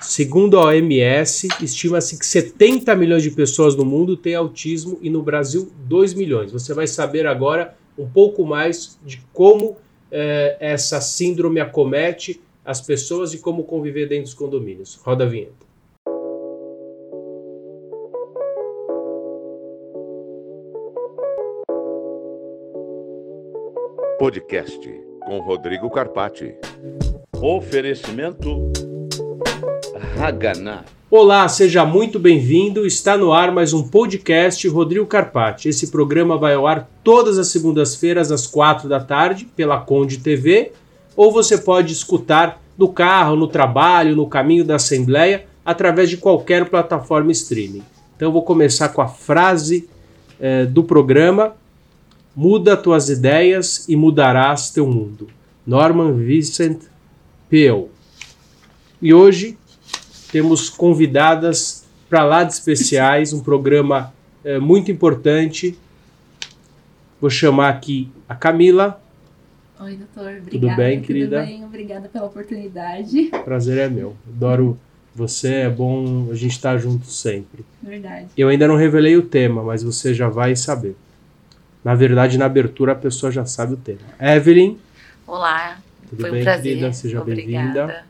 [0.00, 5.22] Segundo a OMS, estima-se que 70 milhões de pessoas no mundo têm autismo e no
[5.22, 6.50] Brasil 2 milhões.
[6.50, 9.76] Você vai saber agora um pouco mais de como
[10.10, 14.94] eh, essa síndrome acomete as pessoas e como conviver dentro dos condomínios.
[15.04, 15.68] Roda a vinheta.
[24.18, 24.80] Podcast
[25.26, 26.54] com Rodrigo Carpati.
[27.40, 28.70] Oferecimento
[31.10, 32.84] Olá, seja muito bem-vindo.
[32.84, 35.70] Está no ar mais um podcast Rodrigo Carpati.
[35.70, 40.72] Esse programa vai ao ar todas as segundas-feiras às quatro da tarde pela Conde TV,
[41.16, 46.68] ou você pode escutar no carro, no trabalho, no caminho da Assembleia, através de qualquer
[46.68, 47.82] plataforma streaming.
[48.14, 49.88] Então vou começar com a frase
[50.38, 51.56] eh, do programa:
[52.36, 55.28] Muda tuas ideias e mudarás teu mundo.
[55.66, 56.82] Norman Vincent
[57.48, 57.88] Peale.
[59.00, 59.56] E hoje
[60.30, 64.12] temos convidadas para lá de especiais, um programa
[64.44, 65.78] é, muito importante.
[67.20, 69.00] Vou chamar aqui a Camila.
[69.80, 70.38] Oi, doutor.
[70.38, 70.50] Obrigada.
[70.50, 71.40] Tudo bem, querida?
[71.40, 73.30] Tudo bem, obrigada pela oportunidade.
[73.44, 74.16] Prazer é meu.
[74.28, 74.78] Adoro
[75.14, 77.64] você, é bom a gente estar junto sempre.
[77.82, 78.28] Verdade.
[78.36, 80.96] Eu ainda não revelei o tema, mas você já vai saber.
[81.84, 84.00] Na verdade, na abertura a pessoa já sabe o tema.
[84.20, 84.76] Evelyn.
[85.26, 85.78] Olá.
[86.08, 86.62] Tudo Foi bem, um prazer.
[86.62, 86.92] querida?
[86.92, 88.04] Seja bem-vinda.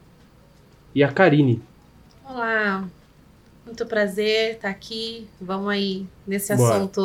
[0.95, 1.63] E a Karine.
[2.33, 2.89] Olá,
[3.67, 5.27] muito prazer estar aqui.
[5.41, 7.01] Vamos aí nesse Bora, assunto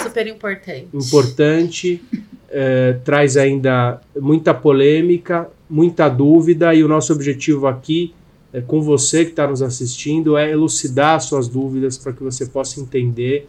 [0.00, 0.88] super importante.
[0.94, 2.04] importante,
[2.48, 8.14] eh, traz ainda muita polêmica, muita dúvida, e o nosso objetivo aqui,
[8.52, 12.80] eh, com você que está nos assistindo, é elucidar suas dúvidas para que você possa
[12.80, 13.48] entender.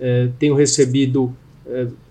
[0.00, 1.36] Eh, tenho recebido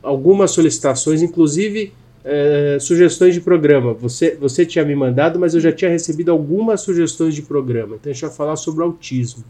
[0.03, 1.91] algumas solicitações, inclusive
[2.29, 3.93] eh, sugestões de programa.
[3.93, 7.95] Você, você tinha me mandado, mas eu já tinha recebido algumas sugestões de programa.
[7.95, 9.43] Então a gente vai falar sobre autismo.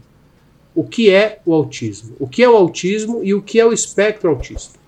[0.74, 2.14] O que é o autismo?
[2.20, 4.78] O que é o autismo e o que é o espectro autista?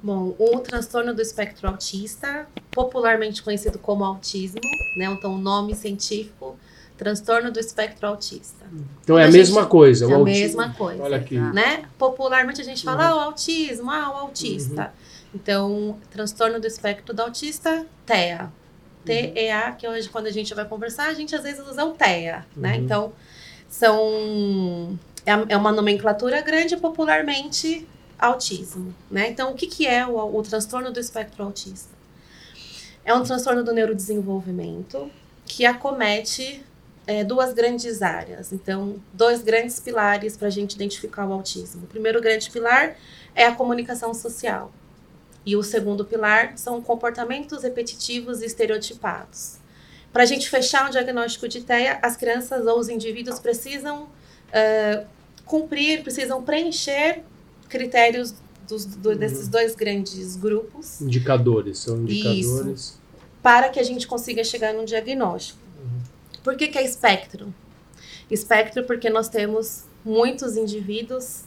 [0.00, 4.60] Bom, o transtorno do espectro autista, popularmente conhecido como autismo,
[4.96, 5.06] né?
[5.06, 6.56] Então, o nome científico,
[6.96, 8.64] transtorno do espectro autista.
[9.02, 10.08] Então é a mesma gente- coisa.
[10.10, 11.02] é a mesma coisa.
[11.02, 11.36] Olha aqui.
[11.38, 11.82] Né?
[11.98, 13.10] Popularmente a gente fala, Uhum.
[13.10, 14.92] ah, o autismo, ah, o autista.
[15.34, 18.50] Então, transtorno do espectro do autista, TEA.
[19.04, 22.46] T-E-A, que hoje, quando a gente vai conversar, a gente às vezes usa o TEA,
[22.56, 22.76] né?
[22.76, 22.84] Uhum.
[22.84, 23.12] Então,
[23.68, 24.98] são...
[25.24, 27.86] É é uma nomenclatura grande, popularmente,
[28.18, 29.28] autismo, né?
[29.28, 31.92] Então, o que, que é o, o transtorno do espectro autista?
[33.04, 35.10] É um transtorno do neurodesenvolvimento
[35.46, 36.62] que acomete
[37.06, 38.52] é, duas grandes áreas.
[38.52, 41.84] Então, dois grandes pilares para a gente identificar o autismo.
[41.84, 42.96] O primeiro grande pilar
[43.34, 44.70] é a comunicação social.
[45.46, 49.56] E o segundo pilar são comportamentos repetitivos e estereotipados.
[50.12, 54.08] Para a gente fechar um diagnóstico de TEA, as crianças ou os indivíduos precisam
[54.52, 55.04] eh,
[55.44, 57.22] cumprir, precisam preencher
[57.68, 58.34] critérios
[58.66, 62.98] dos- do- desses dois grandes grupos Indicadores, são indicadores.
[63.42, 65.58] para que a gente consiga chegar num diagnóstico.
[66.42, 67.52] Por que, que é espectro?
[68.30, 71.42] Espectro porque nós temos muitos indivíduos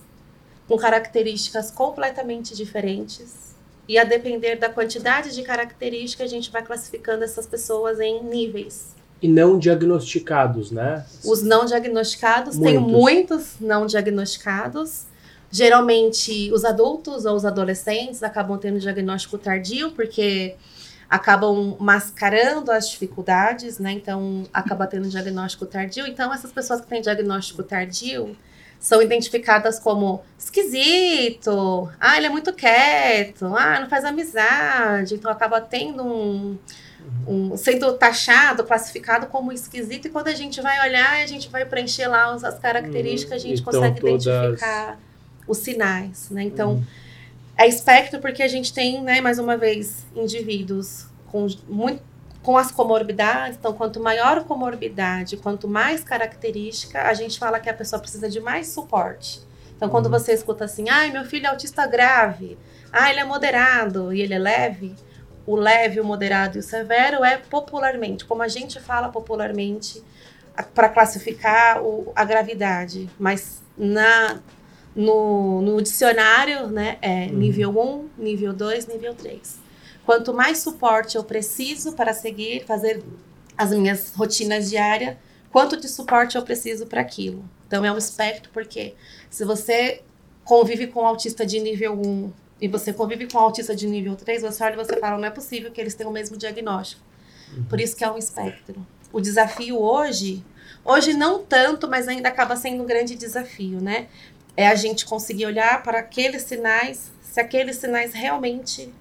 [0.67, 3.50] com características completamente diferentes.
[3.91, 8.95] E a depender da quantidade de características, a gente vai classificando essas pessoas em níveis.
[9.21, 11.05] E não diagnosticados, né?
[11.25, 12.89] Os não diagnosticados, tem Muitos.
[12.89, 15.07] muitos não diagnosticados.
[15.51, 20.55] Geralmente, os adultos ou os adolescentes acabam tendo diagnóstico tardio, porque
[21.09, 23.91] acabam mascarando as dificuldades, né?
[23.91, 26.07] Então, acaba tendo diagnóstico tardio.
[26.07, 28.37] Então, essas pessoas que têm diagnóstico tardio
[28.81, 35.13] são identificadas como esquisito, ah, ele é muito quieto, ah, não faz amizade.
[35.15, 36.57] Então, acaba tendo um,
[37.27, 41.63] um- sendo taxado, classificado como esquisito, e quando a gente vai olhar, a gente vai
[41.63, 44.99] preencher lá as- as características, a gente Então, consegue todas- identificar
[45.47, 46.43] os sinais, né?
[46.43, 46.83] Então,
[47.57, 52.01] é espectro porque a gente tem, né, mais uma vez, indivíduos com muito
[52.43, 57.69] com as comorbidades, então quanto maior a comorbidade, quanto mais característica, a gente fala que
[57.69, 59.41] a pessoa precisa de mais suporte.
[59.75, 60.11] Então, quando Uhum.
[60.13, 62.57] você escuta assim, ai, meu filho é autista grave,
[62.91, 64.95] ah, ele é moderado e ele é leve,
[65.45, 70.03] o leve, o moderado e o severo é popularmente, como a gente fala popularmente,
[70.75, 73.09] para classificar o- a gravidade.
[73.19, 74.39] Mas na,
[74.95, 77.33] no, no dicionário, né, é Uhum.
[77.37, 79.60] nível 1, nível 2, nível 3.
[80.11, 83.01] Quanto mais suporte eu preciso para seguir, fazer
[83.57, 85.15] as minhas rotinas diárias,
[85.49, 87.45] quanto de suporte eu preciso para aquilo.
[87.65, 88.93] Então é um espectro, porque
[89.29, 90.01] se você
[90.43, 94.17] convive com um autista de nível 1 e você convive com um autista de nível
[94.17, 97.01] 3, você olha e você fala, não é possível que eles tenham o mesmo diagnóstico.
[97.69, 98.85] Por isso que é um espectro.
[99.13, 100.43] O desafio hoje,
[100.83, 104.07] Hoje não tanto, mas ainda acaba sendo um grande desafio, né?
[104.57, 108.91] É a gente conseguir olhar para aqueles sinais, se aqueles sinais realmente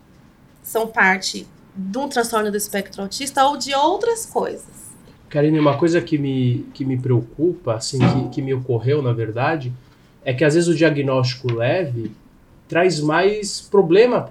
[0.71, 4.91] são parte de um transtorno do espectro autista ou de outras coisas.
[5.29, 9.73] Karine, uma coisa que me, que me preocupa, assim, que, que me ocorreu, na verdade,
[10.25, 12.13] é que às vezes o diagnóstico leve
[12.69, 14.25] traz mais problema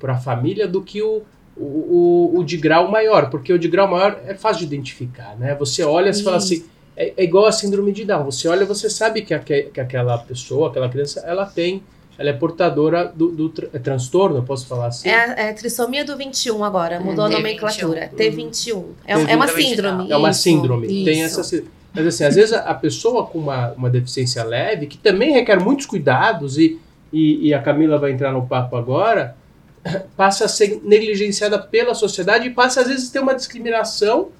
[0.00, 1.22] para a família do que o,
[1.56, 5.54] o, o, de grau maior, porque o de grau maior é fácil de identificar, né?
[5.54, 6.64] Você olha e fala assim,
[6.96, 10.18] é, é, igual a síndrome de Down, você olha você sabe que, que, que aquela
[10.18, 11.84] pessoa, aquela criança, ela tem
[12.18, 15.08] ela é portadora do, do tra é transtorno, posso falar assim?
[15.08, 18.10] É, é trissomia do 21 agora, mudou a nomenclatura.
[18.16, 18.84] T21.
[19.06, 19.28] É, T21.
[19.28, 20.10] é uma síndrome.
[20.10, 20.86] É uma síndrome.
[20.88, 21.04] Isso.
[21.04, 25.32] Tem essa Mas assim, às vezes a pessoa com uma, uma deficiência leve, que também
[25.32, 26.80] requer muitos cuidados, e,
[27.12, 29.36] e, e a Camila vai entrar no papo agora,
[30.16, 34.30] passa a ser negligenciada pela sociedade e passa às vezes a ter uma discriminação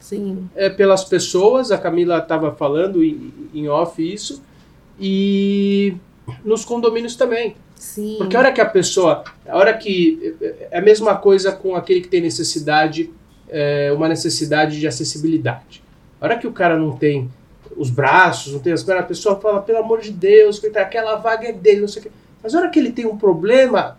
[0.57, 1.71] é, pelas pessoas.
[1.71, 4.43] A Camila estava falando em, em off isso.
[5.01, 5.95] E
[6.45, 7.55] nos condomínios também.
[7.79, 8.17] Sim.
[8.19, 9.25] Porque a hora que a pessoa.
[9.47, 10.37] A hora que.
[10.71, 13.11] É a mesma coisa com aquele que tem necessidade,
[13.49, 15.83] é, uma necessidade de acessibilidade.
[16.21, 17.31] A hora que o cara não tem
[17.77, 21.17] os braços, não tem as pernas, a pessoa fala, pelo amor de Deus, que aquela
[21.17, 22.11] vaga é dele, não sei o quê.
[22.43, 23.97] Mas a hora que ele tem um problema,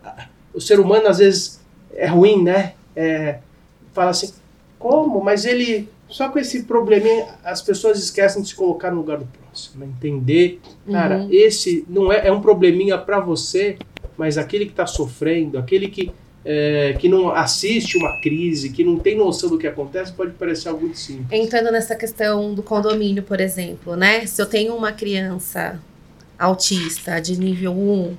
[0.54, 1.62] o ser humano às vezes
[1.94, 2.74] é ruim, né?
[2.96, 3.40] É,
[3.94, 4.34] fala assim,
[4.78, 5.22] como?
[5.24, 5.90] Mas ele.
[6.10, 9.49] Só com esse probleminha, as pessoas esquecem de se colocar no lugar do próximo.
[9.76, 9.88] Né?
[9.88, 10.60] Entender,
[10.90, 11.30] cara, uhum.
[11.32, 13.78] esse não é, é um probleminha para você,
[14.18, 16.12] mas aquele que está sofrendo, aquele que,
[16.46, 20.70] é, que não assiste uma crise, que não tem noção do que acontece, pode parecer
[20.70, 21.28] algo muito simples.
[21.32, 24.26] Entrando nessa questão do condomínio, por exemplo, né?
[24.26, 25.80] Se eu tenho uma criança
[26.38, 28.16] autista de nível 1,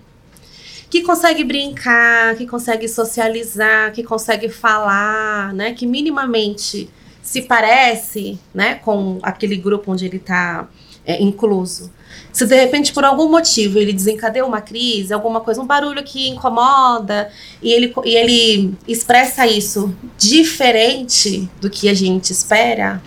[0.91, 5.73] que consegue brincar, que consegue socializar, que consegue falar, né?
[5.73, 6.91] Que minimamente
[7.23, 10.69] se parece, né, com aquele grupo onde ele está
[11.11, 11.91] é, incluso.
[12.33, 16.29] Se de repente, por algum motivo, ele desencadeia uma crise, alguma coisa, um barulho que
[16.29, 17.31] incomoda,
[17.61, 23.03] e ele, e ele expressa isso diferente do que a gente espera,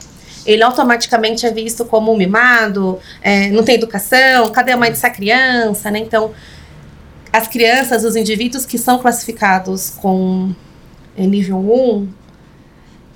[0.45, 5.89] ele automaticamente é visto como mimado, é, não tem educação, cadê a mãe dessa criança,
[5.89, 5.99] né?
[5.99, 6.31] Então,
[7.31, 10.53] as crianças, os indivíduos que são classificados com
[11.17, 12.09] é, nível 1,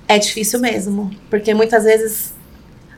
[0.08, 2.32] é difícil mesmo, porque muitas vezes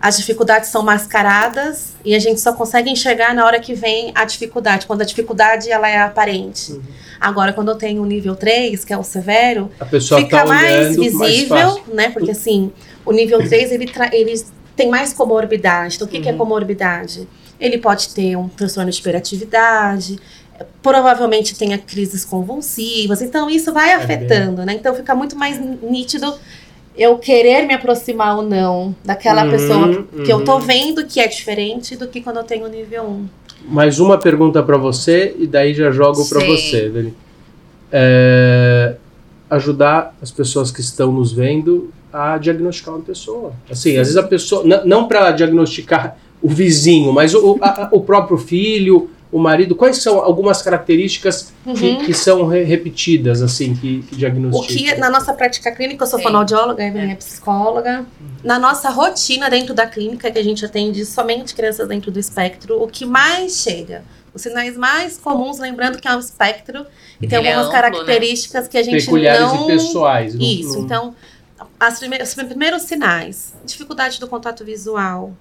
[0.00, 4.24] as dificuldades são mascaradas e a gente só consegue enxergar na hora que vem a
[4.24, 6.72] dificuldade, quando a dificuldade ela é aparente.
[6.72, 6.82] Uhum.
[7.20, 11.54] Agora, quando eu tenho o nível 3, que é o severo, fica tá mais visível,
[11.54, 12.08] mais né?
[12.08, 12.72] Porque assim,
[13.04, 14.42] o nível 3 ele, ele
[14.74, 15.96] tem mais comorbidade.
[15.96, 16.22] Então, o que, uhum.
[16.22, 16.38] que é uhum.
[16.38, 17.28] comorbidade?
[17.60, 20.18] Ele pode ter um transtorno de hiperatividade,
[20.82, 23.20] provavelmente tenha crises convulsivas.
[23.20, 24.66] Então, isso vai é afetando, bem.
[24.66, 24.72] né?
[24.74, 26.34] Então, fica muito mais nítido
[27.00, 30.24] eu querer me aproximar ou não daquela uhum, pessoa que, uhum.
[30.26, 30.60] eu tô uhum.
[30.60, 33.28] vendo que é diferente do que quando eu tenho nível 1.
[33.70, 37.14] Mais uma pergunta para você e daí já jogo para você, Dani.
[37.90, 38.96] É,
[39.48, 43.54] ajudar as pessoas que estão nos vendo a diagnosticar uma pessoa.
[43.70, 43.98] Assim, Sim.
[43.98, 49.08] às vezes a pessoa não para diagnosticar o vizinho, mas o, a, o próprio filho,
[49.32, 51.74] o marido, quais são algumas características uhum.
[51.74, 54.92] que, que, são re repetidas, assim, que, que diagnosticam?
[54.92, 56.24] O que, na nossa prática clínica, eu sou Sim.
[56.24, 58.00] fonoaudióloga, a minha é psicóloga.
[58.20, 58.28] Uhum.
[58.42, 62.82] Na nossa rotina dentro da clínica, que a gente atende somente crianças dentro do espectro,
[62.82, 64.02] o que mais chega?
[64.34, 66.84] Os sinais mais comuns, lembrando que é um espectro
[67.20, 68.68] e tem Ele é algumas é amplo, características né?
[68.70, 69.64] que a gente Peculiares não...
[69.64, 70.34] e pessoais.
[70.34, 70.84] Isso, no...
[70.84, 71.14] então,
[71.78, 75.34] as primeiras, os primeiros sinais, dificuldade do contato visual,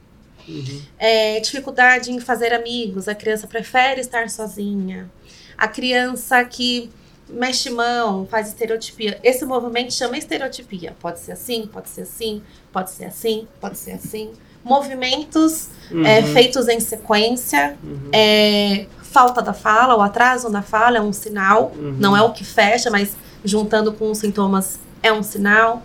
[0.49, 0.81] Uhum.
[0.97, 5.09] É, dificuldade em fazer amigos, a criança prefere estar sozinha.
[5.57, 6.89] A criança que
[7.29, 9.19] mexe mão, faz estereotipia.
[9.23, 10.95] Esse movimento chama estereotipia.
[10.99, 12.41] Pode ser assim, pode ser assim,
[12.71, 14.31] pode ser assim, pode ser assim.
[14.63, 16.05] Movimentos uhum.
[16.05, 17.77] é, feitos em sequência.
[17.83, 18.09] Uhum.
[18.11, 21.71] É, falta da fala, o atraso na fala é um sinal.
[21.75, 21.95] Uhum.
[21.99, 25.83] Não é o que fecha, mas juntando com os sintomas é um sinal.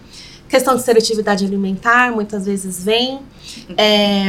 [0.49, 3.21] Questão de seletividade alimentar, muitas vezes vem.
[3.77, 4.27] É,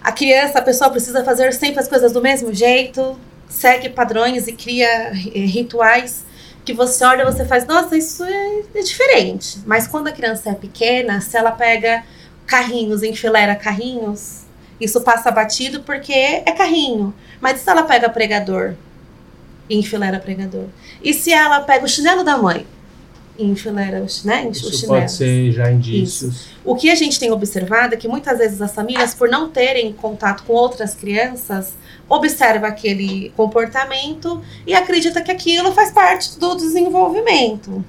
[0.00, 4.52] a criança, a pessoa precisa fazer sempre as coisas do mesmo jeito, segue padrões e
[4.52, 6.24] cria rituais
[6.64, 9.58] que você olha e você faz, nossa, isso é, é, diferente.
[9.66, 12.04] Mas quando a criança é pequena, se ela pega
[12.46, 14.42] carrinhos, enfileira carrinhos,
[14.80, 17.14] isso passa batido porque é carrinho.
[17.40, 18.74] Mas se ela pega pregador,
[19.68, 20.66] enfileira pregador?
[21.02, 22.66] E se ela pega o chinelo da mãe?
[23.44, 26.34] Enfileira os, né, os Isso pode ser já indícios.
[26.34, 26.50] Isso.
[26.64, 29.92] O que a gente tem observado é que muitas vezes as famílias, por não terem
[29.92, 31.74] contato com outras crianças,
[32.08, 37.84] observa aquele comportamento e acredita que aquilo faz parte do desenvolvimento.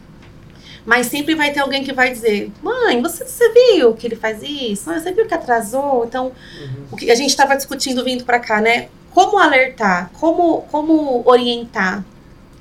[0.86, 4.42] Mas sempre vai ter alguém que vai dizer: Mãe, você, você viu que ele faz
[4.42, 4.90] isso?
[4.90, 6.06] Ah, você viu que atrasou?
[6.06, 6.26] Então,
[6.60, 6.86] Uhum.
[6.92, 8.88] o que a gente estava discutindo vindo para cá, né?
[9.14, 10.10] Como alertar?
[10.20, 12.04] Como, como orientar?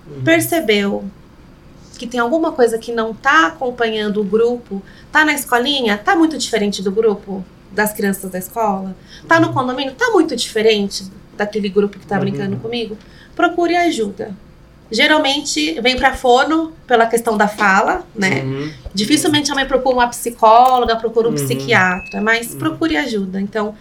[0.07, 0.23] Uhum.
[0.23, 1.05] Percebeu
[2.01, 4.83] que tem alguma coisa que não tá acompanhando o grupo?
[5.13, 5.99] Tá na escolinha?
[5.99, 8.97] Tá muito diferente do grupo das crianças da escola?
[9.29, 9.93] Tá no condomínio?
[9.93, 11.05] Tá muito diferente
[11.37, 12.21] daquele grupo que tá Uhum.
[12.23, 12.97] brincando comigo?
[13.37, 14.35] Procure ajuda.
[14.91, 18.45] Geralmente vem para fono pela questão da fala, né?
[18.45, 18.73] Uhum.
[18.95, 21.37] Dificilmente a mãe procura uma psicóloga, procura um Uhum.
[21.37, 22.59] psiquiatra, mas Uhum.
[22.59, 23.39] procure ajuda.
[23.43, 23.75] Então,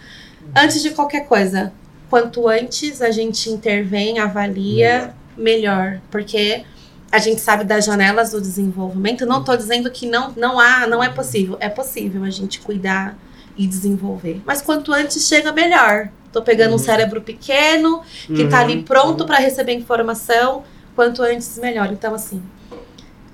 [0.54, 1.72] antes de qualquer coisa,
[2.10, 6.02] quanto antes a gente intervém, avalia, melhor.
[6.12, 6.64] Porque
[7.12, 9.26] a gente sabe das janelas do desenvolvimento.
[9.26, 11.58] Não estou dizendo que não, não há, não é possível.
[11.60, 13.18] É possível a gente cuidar
[13.58, 14.42] e desenvolver.
[14.46, 16.10] Mas quanto antes chega, melhor.
[16.32, 16.78] Tô pegando um Uhum.
[16.78, 18.84] cérebro pequeno, que tá ali Uhum.
[18.84, 20.64] pronto para receber informação,
[20.96, 21.92] quanto antes melhor.
[21.92, 22.42] Então assim,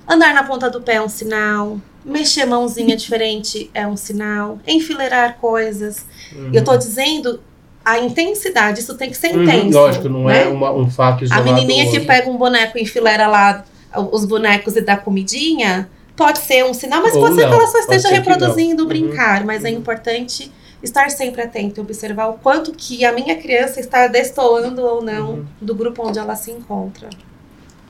[0.08, 4.60] andar na ponta do pé é um sinal, mexer a mãozinha diferente é um sinal,
[4.65, 6.05] enfileirar coisas.
[6.34, 6.51] Uhum.
[6.53, 7.41] Eu tô dizendo
[7.86, 9.44] a intensidade, isso tem que ser Uhum.
[9.44, 9.77] intenso.
[9.77, 10.44] Lógico, não né?
[10.44, 11.46] é uma- um fato A isolado.
[11.54, 13.63] menininha do que pega um boneco e enfileira lá
[14.12, 15.88] os bonecos e dá comidinha,
[16.18, 18.82] pode ser um sinal, mas Ou pode ser não, que ela só esteja ser reproduzindo,
[18.84, 18.88] não.
[18.89, 19.77] brincar, mas é Uhum.
[19.77, 20.51] importante
[20.82, 25.46] estar sempre atento, observar o quanto que a minha criança está destoando ou não Uhum.
[25.62, 27.10] do grupo onde ela se encontra.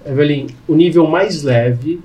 [0.05, 1.99] Evelyn, o nível mais leve,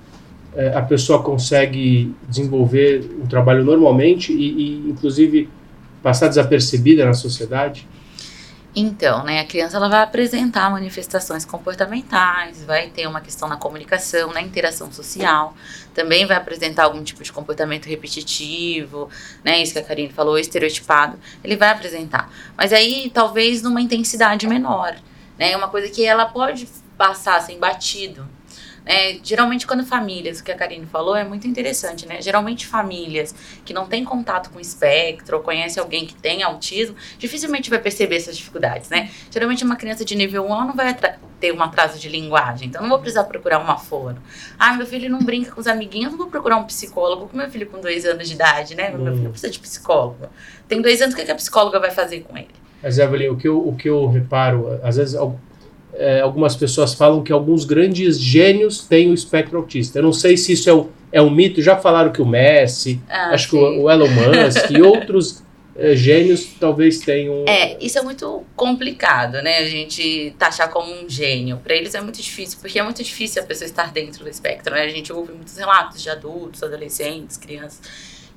[0.56, 4.48] eh, a pessoa consegue desenvolver um trabalho normalmente e,
[4.86, 5.48] e, inclusive,
[6.02, 7.86] passar desapercebida na sociedade?
[8.74, 14.32] Então, né, a criança ela vai apresentar manifestações comportamentais, vai ter uma questão na comunicação,
[14.32, 15.56] na interação social,
[15.92, 19.10] também vai apresentar algum tipo de comportamento repetitivo,
[19.42, 22.32] né, isso que a Karine falou, estereotipado, ele vai apresentar.
[22.56, 24.94] Mas aí, talvez numa intensidade menor,
[25.36, 28.24] né, uma coisa que ela pode passar sem batido.
[28.90, 32.20] Né, geralmente quando famílias, o que a Karine falou é muito interessante, né?
[32.20, 33.32] Geralmente famílias
[33.64, 38.16] que não têm contato com espectro ou conhece alguém que tem autismo, dificilmente vai perceber
[38.16, 39.08] essas dificuldades, né?
[39.30, 40.92] Geralmente uma criança de nível 1 ela não vai
[41.38, 44.20] ter um atraso de linguagem, então não vou precisar procurar uma fono.
[44.58, 47.48] Ah, meu filho não brinca com os amiguinhos, não vou procurar um psicólogo com meu
[47.48, 48.90] filho com dois anos de idade, né?
[48.90, 49.16] Meu Hum.
[49.16, 50.26] filho precisa de psicólogo.
[50.66, 52.48] Tem dois anos, o que que a psicóloga vai fazer com ele?
[52.82, 55.14] Mas, Evelyn, o que eu, o que eu reparo, às vezes
[56.00, 59.98] eh, algumas pessoas falam que alguns grandes gênios têm o espectro autista.
[59.98, 63.00] Eu não sei se isso é, um- é um mito, já falaram que o Messi,
[63.08, 63.62] Ah, acho que sim.
[63.62, 65.42] o, o Elon Musk e outros
[65.76, 67.44] eh, gênios talvez tenham.
[67.46, 69.58] É, isso é muito complicado, né?
[69.58, 71.58] A gente taxar como um gênio.
[71.62, 74.74] Para eles é muito difícil, porque é muito difícil a pessoa estar dentro do espectro,
[74.74, 74.82] né?
[74.82, 77.80] A gente ouve muitos relatos de adultos, adolescentes, crianças.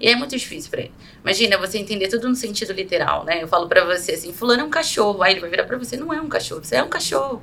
[0.04, 0.92] E é muito difícil pra ele.
[1.24, 3.42] Imagina você entender tudo no sentido literal, né?
[3.42, 5.24] Eu falo pra você assim, fulano é um cachorro.
[5.24, 7.42] Aí ele vai virar pra você, não é um cachorro, você é um cachorro.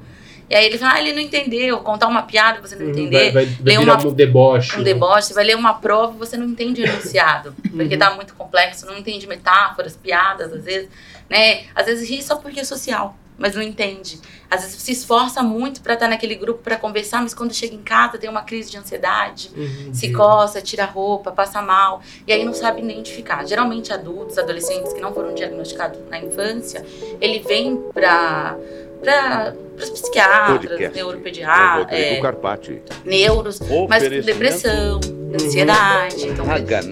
[0.50, 1.78] E aí ele fala, ah, ele não entendeu.
[1.78, 3.32] Contar uma piada, você não Uhum, entender.
[3.32, 4.74] vai, vai, vai ler uma- um deboche.
[4.74, 4.84] um né?
[4.84, 7.98] deboche, você vai ler uma prova e você não entende o enunciado, porque Uhum.
[7.98, 10.90] tá muito complexo, não entende metáforas, piadas, às vezes,
[11.30, 11.62] né?
[11.74, 14.20] Às vezes ri só porque é social, mas não entende.
[14.48, 17.82] Às vezes se esforça muito pra estar naquele grupo pra conversar, mas quando chega em
[17.82, 19.92] casa tem uma crise de ansiedade, Uhum.
[19.94, 23.44] se coça, tira a roupa, passa mal, e aí não sabe identificar.
[23.46, 26.84] Geralmente adultos, adolescentes que não foram diagnosticados na infância,
[27.20, 28.56] ele vem pra
[29.02, 32.80] para os psiquiatras, Podcast neuropediatras, é, Carpati.
[33.04, 35.00] neuros, mas depressão,
[35.34, 36.44] ansiedade, então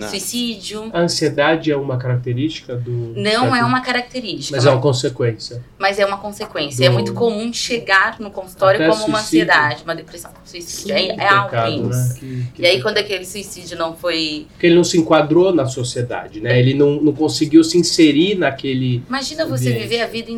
[0.09, 0.91] suicídio.
[0.93, 3.13] A ansiedade é uma característica do.
[3.17, 5.63] Não é uma característica, Mas é uma consequência.
[5.79, 6.79] mas é uma consequência.
[6.79, 9.45] Do- É muito comum chegar no consultório Até como uma suicídio.
[9.53, 10.95] ansiedade, uma depressão, suicídio.
[10.95, 12.15] É, Que é algo né?
[12.19, 14.47] Que- que E aí, quando aquele suicídio não foi.
[14.53, 16.59] Porque ele não se enquadrou na sociedade, né?
[16.59, 19.03] Ele não, não conseguiu se inserir naquele.
[19.09, 19.83] Imagina você Ambiente.
[19.83, 20.31] viver a vida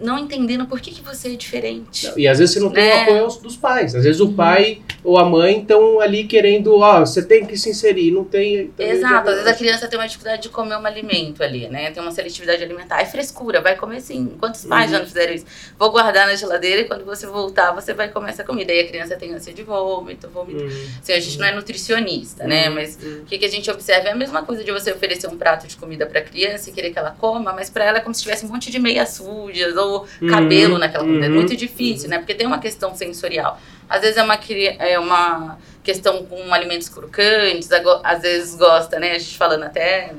[0.00, 1.83] não entendendo por que, que você é diferente.
[2.16, 3.02] E às vezes você não tem o Né?
[3.02, 3.94] apoio dos pais.
[3.94, 4.34] Às vezes o Uhum.
[4.34, 8.54] pai ou a mãe estão ali querendo, ó, você tem que se inserir, não tem.
[8.74, 11.90] então Exato, às vezes a criança tem uma dificuldade de comer um alimento ali, né?
[11.90, 13.00] Tem uma seletividade alimentar.
[13.00, 14.32] É frescura, vai comer sim.
[14.40, 14.92] Quantos pais Uhum.
[14.92, 15.46] já não fizeram isso?
[15.78, 18.72] Vou guardar na geladeira e quando você voltar, você vai comer essa comida.
[18.72, 20.62] Aí a criança tem ânsia de vômito, vômito.
[20.64, 20.86] Uhum.
[21.02, 22.68] Assim, a gente não é nutricionista, né?
[22.68, 22.74] Uhum.
[22.74, 23.20] Mas Uhum.
[23.22, 25.66] o que, que a gente observa é a mesma coisa de você oferecer um prato
[25.66, 28.22] de comida pra criança e querer que ela coma, mas pra ela é como se
[28.22, 31.26] tivesse um monte de meias sujas ou cabelo naquela comida.
[31.26, 31.73] É muito difícil,
[32.08, 32.18] né?
[32.18, 33.58] Porque tem uma questão sensorial.
[33.88, 34.38] Às vezes é uma,
[34.78, 37.68] é uma questão com alimentos crocantes,
[38.02, 39.12] às vezes gosta, né?
[39.12, 40.14] A gente falando até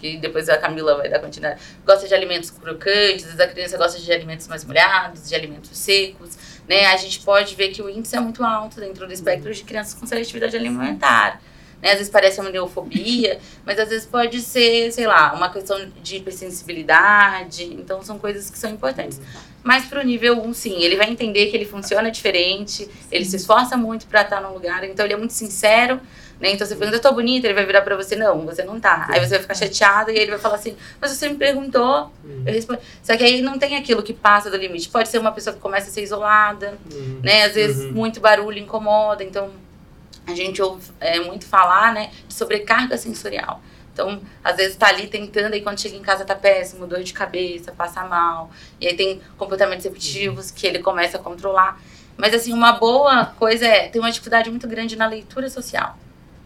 [0.00, 3.76] que depois a Camila vai dar continuidade, gosta de alimentos crocantes, às vezes a criança
[3.76, 6.86] gosta de alimentos mais molhados, de alimentos secos, né?
[6.86, 9.92] A gente pode ver que o índice é muito alto dentro do espectro de crianças
[9.94, 11.40] com seletividade alimentar.
[11.82, 11.90] Né?
[11.90, 16.16] Às vezes parece uma neofobia, mas às vezes pode ser, sei lá, uma questão de
[16.16, 17.64] hipersensibilidade.
[17.64, 19.20] Então são coisas que são importantes.
[19.62, 23.76] Mas pro nível 1, sim, ele vai entender que ele funciona diferente, ele se esforça
[23.76, 26.00] muito para estar no lugar, então ele é muito sincero
[26.40, 26.52] Né?
[26.52, 29.06] Então você pergunta, eu tô bonita, ele vai virar pra você, não, você não tá.
[29.10, 32.42] Aí você vai ficar chateado e ele vai falar assim, mas você me perguntou, Uhum.
[32.46, 32.80] eu respondi.
[33.02, 34.88] Só que aí não tem aquilo que passa do limite.
[34.88, 37.20] Pode ser uma pessoa que começa a ser isolada, Uhum.
[37.22, 37.42] né?
[37.44, 37.92] Às vezes Uhum.
[37.92, 39.50] muito barulho incomoda, então
[40.26, 43.60] a gente ouve é, muito falar, né, de sobrecarga sensorial.
[44.00, 47.12] Então, às vezes tá ali tentando, aí quando chega em casa tá péssimo, dor de
[47.12, 48.50] cabeça, passa mal.
[48.80, 51.78] E aí tem comportamentos repetitivos que ele começa a controlar.
[52.16, 55.98] Mas assim, uma boa coisa é ter uma dificuldade muito grande na leitura social.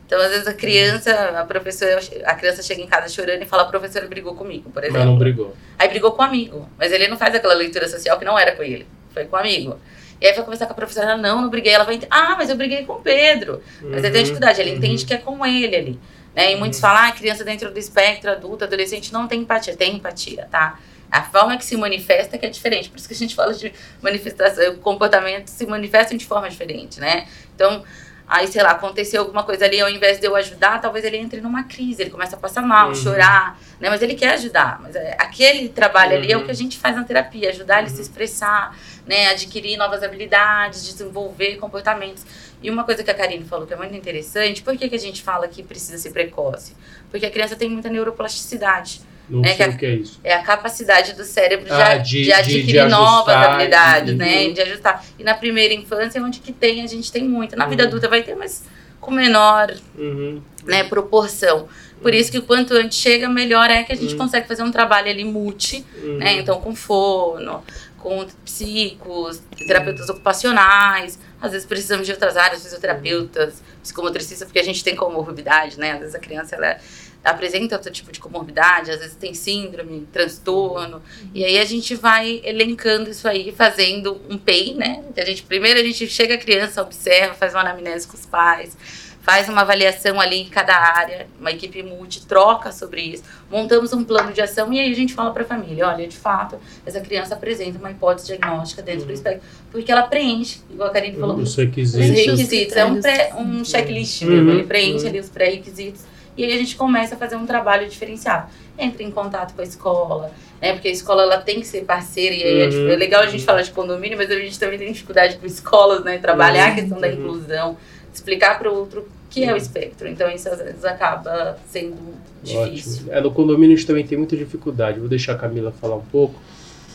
[0.07, 3.63] Então, às vezes a criança, a professora, a criança chega em casa chorando e fala,
[3.63, 4.99] a professora brigou comigo, por exemplo.
[5.01, 5.57] Mas não brigou.
[5.79, 6.69] Aí brigou com o amigo.
[6.77, 8.87] Mas ele não faz aquela leitura social que não era com ele.
[9.13, 9.79] Foi com o amigo.
[10.21, 11.73] E aí vai conversar com a professora, ela, não, não briguei.
[11.73, 13.63] Ela vai entender, ah, mas eu briguei com o Pedro.
[13.81, 14.23] Mas ele tem Uhum.
[14.25, 16.01] dificuldade, ele entende que é com ele ali.
[16.35, 16.53] Né?
[16.53, 19.77] E muitos falam, ah, criança dentro do espectro, adulto, adolescente, não tem empatia.
[19.77, 20.79] Tem empatia, tá?
[21.11, 22.91] A forma que se manifesta que é diferente.
[22.91, 23.73] Por isso que a gente fala de
[24.03, 27.29] manifestação, o comportamento se manifesta de forma diferente, né?
[27.55, 27.85] Então,
[28.27, 31.41] aí, sei lá, aconteceu alguma coisa ali, ao invés de eu ajudar, talvez ele entre
[31.41, 32.95] numa crise, ele começa a passar mal, Uhum.
[32.95, 33.91] chorar, né?
[33.91, 34.81] Mas ele quer ajudar.
[34.83, 36.45] Mas é, aquele trabalho ali é o Uhum.
[36.47, 38.77] que a gente faz na terapia, ajudar ele a se expressar,
[39.07, 39.29] né?
[39.29, 42.25] Adquirir novas habilidades, desenvolver comportamentos.
[42.63, 44.99] E uma coisa que a Karine falou que é muito interessante, por que, que a
[44.99, 46.75] gente fala que precisa ser precoce?
[47.11, 49.03] Porque a criança tem muita neuroplasticidade.
[49.29, 50.21] Não né, sei que o que é isso.
[50.23, 53.39] É a capacidade do cérebro de, Ah, a- de- de de- adquirir de novas e-
[53.39, 54.47] habilidades, né?
[54.47, 54.53] Uhum.
[54.53, 55.05] De ajustar.
[55.19, 57.57] E na primeira infância é onde que tem, a gente tem muito.
[57.57, 57.89] Na vida Uhum.
[57.89, 58.65] adulta vai ter, mas
[59.01, 60.43] com menor Uhum.
[60.65, 61.69] né, proporção.
[62.03, 64.19] Por isso que quanto antes chega, melhor é que a gente Uhum.
[64.19, 66.19] consegue fazer um trabalho ali multi, Uhum.
[66.19, 66.35] né?
[66.35, 67.63] Então com fono,
[67.99, 74.83] com psicos, terapeutas ocupacionais, às vezes precisamos de outras áreas, fisioterapeutas, psicomotricistas, porque a gente
[74.85, 75.93] tem comorbidade, né?
[75.93, 76.77] Às vezes a criança ela
[77.25, 81.03] apresenta outro tipo de comorbidade, às vezes tem síndrome, transtorno,
[81.33, 85.03] e aí a gente vai elencando isso aí, fazendo um PEI, né?
[85.15, 88.27] Que a gente primeiro a gente chega a criança, observa, faz uma anamnese com os
[88.27, 88.77] pais,
[89.23, 94.05] faz uma avaliação ali em cada área, uma equipe multi troca sobre isso, montamos um
[94.05, 97.01] plano de ação e aí a gente fala para a família, olha, de fato, essa
[97.01, 101.37] criança apresenta uma hipótese diagnóstica dentro do espectro, porque ela preenche, igual a Karine falou,
[101.37, 102.07] Os os requisitos.
[102.07, 105.09] requisitos, é um, pré, um checklist mesmo, Uhum, ele preenche uhum.
[105.09, 106.03] ali os pré-requisitos
[106.37, 108.49] e aí a gente começa a fazer um trabalho diferenciado.
[108.79, 110.73] Entra em contato com a escola, né?
[110.73, 112.71] Porque a escola ela tem que ser parceira, e aí é, Uhum.
[112.71, 115.47] dif- é legal a gente falar de condomínio, mas a gente também tem dificuldade com
[115.47, 116.19] escolas, né?
[116.19, 116.75] Trabalhar a Uhum.
[116.75, 117.13] questão da Uhum.
[117.15, 117.77] inclusão,
[118.13, 120.09] explicar para o outro o que é o espectro.
[120.09, 121.97] Então isso às vezes acaba sendo
[122.43, 123.03] difícil.
[123.05, 123.13] Ótimo.
[123.13, 124.99] É, no condomínio a gente também tem muita dificuldade.
[125.01, 126.35] Vou deixar a Camila falar um pouco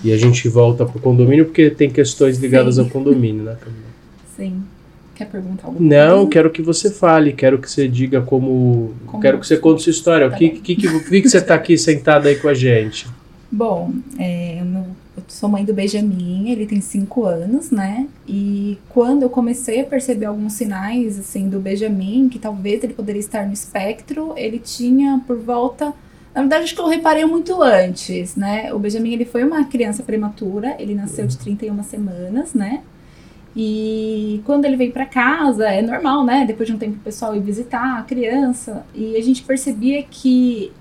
[0.03, 2.81] e a gente volta pro condomínio porque tem questões ligadas Sim.
[2.83, 3.83] ao condomínio, né, Camila?
[4.37, 4.63] Sim.
[5.19, 6.29] Quer perguntar alguma Não, coisa?
[6.31, 8.93] quero que você fale, quero que você diga como.
[9.05, 10.25] Como- Quero que você conte sua história.
[10.27, 10.61] O Tá que, bom.
[10.61, 13.05] que, que, por que que você está aqui sentada aí com a gente?
[13.51, 14.85] Bom, é, o meu-
[15.17, 18.07] eu sou mãe do Benjamin, ele tem cinco anos, né?
[18.25, 23.19] E quando eu comecei a perceber alguns sinais, assim, do Benjamin, que talvez ele poderia
[23.19, 25.93] estar no espectro, ele tinha por volta...
[26.33, 28.71] Na verdade, acho que eu reparei muito antes, né?
[28.73, 32.81] O Benjamin, ele foi uma criança prematura, ele nasceu de 31 semanas, né?
[33.55, 36.45] E quando ele veio para casa, é normal, né?
[36.45, 38.85] Depois de um tempo o pessoal ir visitar a criança.
[38.93, 40.71] E a gente percebia que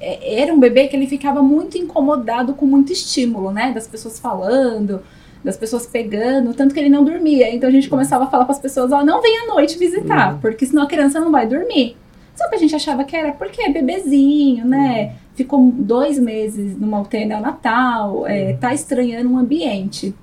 [0.00, 3.72] é, era um bebê que ele ficava muito incomodado com muito estímulo, né?
[3.72, 5.02] Das pessoas falando,
[5.42, 7.52] das pessoas pegando, tanto que ele não dormia.
[7.54, 10.34] Então a gente começava a falar para as pessoas, ó, não vem à noite visitar,
[10.34, 10.38] Uhum.
[10.40, 11.96] porque senão a criança não vai dormir.
[12.36, 15.14] Só que a gente achava que era porque é bebezinho, né?
[15.34, 20.14] Ficou dois meses numa UTI neonatal, é, tá estranhando o ambiente.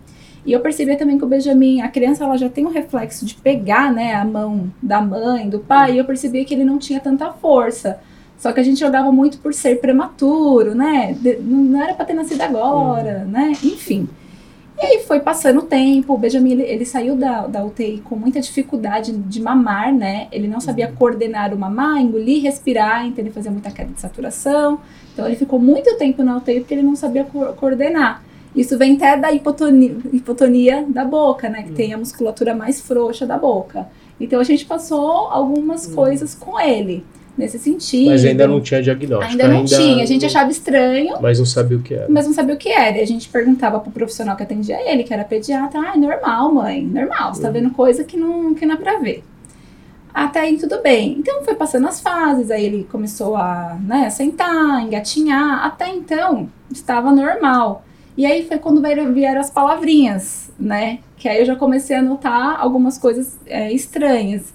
[0.48, 3.36] E eu percebia também que o Benjamin, a criança, ela já tem um reflexo de
[3.36, 7.02] pegar, né, a mão da mãe, do pai, e eu percebia que ele não tinha
[7.02, 8.00] tanta força.
[8.38, 11.14] Só que a gente jogava muito por ser prematuro, né?
[11.20, 13.52] De- não era pra ter nascido agora, né?
[13.64, 14.08] Enfim.
[14.82, 18.16] E aí foi passando o tempo, o Benjamin, ele, ele saiu da, da UTI com
[18.16, 20.28] muita dificuldade de mamar, né?
[20.32, 24.80] Ele não sabia coordenar o mamar, engolir, respirar, então ele fazia muita queda de saturação.
[25.14, 28.24] Então ele ficou muito tempo na UTI porque ele não sabia co- coordenar.
[28.58, 31.64] Isso vem até da hipotonia, hipotonia da boca, né?
[31.64, 33.88] Que tem a musculatura mais frouxa da boca.
[34.20, 37.06] Então a gente passou algumas coisas com ele,
[37.38, 38.10] nesse sentido.
[38.10, 39.32] Mas ainda não tinha diagnóstico.
[39.32, 40.02] Ainda não tinha.
[40.02, 42.08] A gente achava estranho, Mas não sabia o que era.
[42.10, 42.98] mas não sabia o que era.
[42.98, 46.52] E a gente perguntava pro profissional que atendia ele, que era pediatra, ah, é normal,
[46.52, 47.54] mãe, normal, você tá Uhum.
[47.54, 49.24] vendo coisa que não, que não é pra ver.
[50.12, 51.16] Até aí tudo bem.
[51.20, 55.64] Então foi passando as fases, aí ele começou a né, sentar, engatinhar.
[55.64, 57.84] Até então estava normal.
[58.18, 61.00] E aí foi quando vieram, as palavrinhas, né?
[61.16, 64.52] Que aí eu já comecei a notar algumas coisas é, estranhas.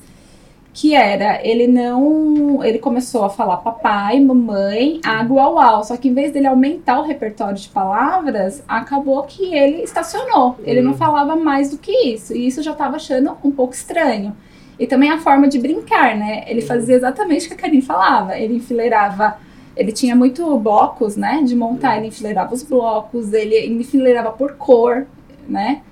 [0.74, 2.64] Que era, ele não.
[2.64, 5.84] Ele começou a falar papai, mamãe, água, au, au.
[5.84, 10.56] Só que em vez dele aumentar o repertório de palavras, acabou que ele estacionou.
[10.64, 10.96] Ele não Hum.
[10.96, 12.34] falava mais do que isso.
[12.34, 14.34] E isso eu já estava achando um pouco estranho.
[14.78, 16.42] E também a forma de brincar, né?
[16.48, 18.36] Ele fazia exatamente o que a Karine falava.
[18.36, 19.36] Ele enfileirava
[19.76, 25.06] ele tinha muito blocos, né, de montar, ele enfileirava os blocos, ele enfileirava por cor,
[25.48, 25.82] né,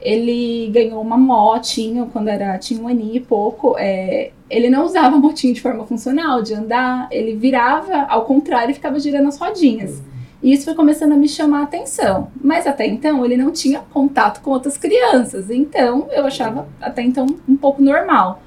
[0.00, 5.16] ele ganhou uma motinho quando era, tinha um aninho e pouco, é, ele não usava
[5.18, 10.00] motinho de forma funcional, de andar, ele virava ao contrário e ficava girando as rodinhas.
[10.42, 12.30] E isso foi começando a me chamar a atenção.
[12.40, 15.50] Mas até então ele não tinha contato com outras crianças.
[15.50, 18.40] Então eu achava até então um pouco normal.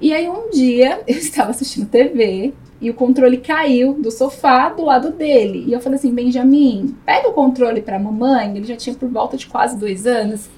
[0.00, 4.84] E aí um dia eu estava assistindo TV e o controle caiu do sofá do
[4.84, 5.64] lado dele.
[5.66, 8.54] E eu falei assim, Benjamin, pega o controle para a mamãe.
[8.54, 10.48] Ele já tinha por volta de quase dois anos.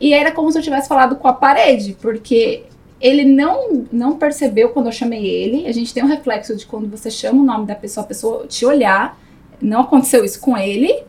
[0.00, 2.64] E era como se eu tivesse falado com a parede, porque
[3.00, 5.66] ele não, não percebeu quando eu chamei ele.
[5.66, 8.46] A gente tem um reflexo de quando você chama o nome da pessoa, a pessoa
[8.46, 9.18] te olhar.
[9.60, 11.02] Não aconteceu isso com ele.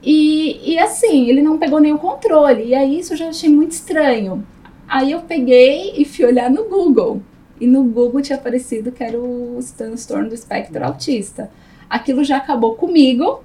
[0.00, 2.66] E, e assim, ele não pegou nenhum controle.
[2.66, 4.46] E aí isso eu já achei muito estranho.
[4.88, 7.20] Aí eu peguei e fui olhar no Google.
[7.62, 11.48] E no Google tinha aparecido que era o transtorno do espectro autista.
[11.88, 13.40] Aquilo já acabou comigo,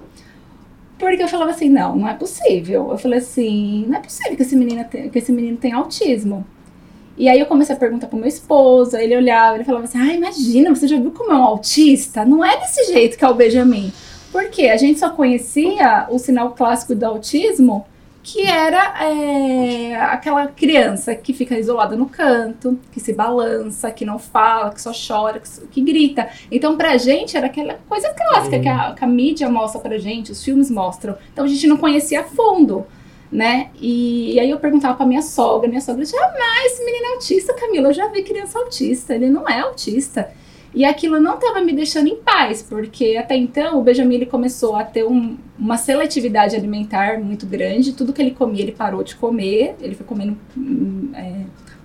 [0.98, 2.88] porque eu falava assim, não, não é possível.
[2.90, 6.44] Eu falei assim, não é possível que esse menino, tem, que esse menino tenha autismo.
[7.16, 10.12] E aí eu comecei a perguntar pro meu esposo, ele olhava, ele falava assim, ah,
[10.12, 12.24] imagina, você já viu como é um autista?
[12.24, 13.92] Não é desse jeito que é o Benjamin.
[14.32, 17.86] Porque a gente só conhecia o sinal clássico do autismo
[18.22, 24.18] que era é, aquela criança que fica isolada no canto, que se balança, que não
[24.18, 26.28] fala, que só chora, que, que grita.
[26.50, 28.62] Então, pra gente, era aquela coisa clássica uhum.
[28.62, 31.16] que, a, que a mídia mostra pra gente, os filmes mostram.
[31.32, 32.86] Então, a gente não conhecia a fundo
[33.30, 33.70] né?
[33.78, 37.88] E, e, aí eu perguntava pra minha sogra, minha sogra, jamais menino é autista, Camila,
[37.88, 40.30] eu já vi criança autista, ele não é autista.
[40.74, 44.76] E aquilo não estava me deixando em paz, porque até então o Benjamin ele começou
[44.76, 47.92] a ter um, uma seletividade alimentar muito grande.
[47.92, 49.74] Tudo que ele comia, ele parou de comer.
[49.80, 51.42] Ele foi comendo hum, é,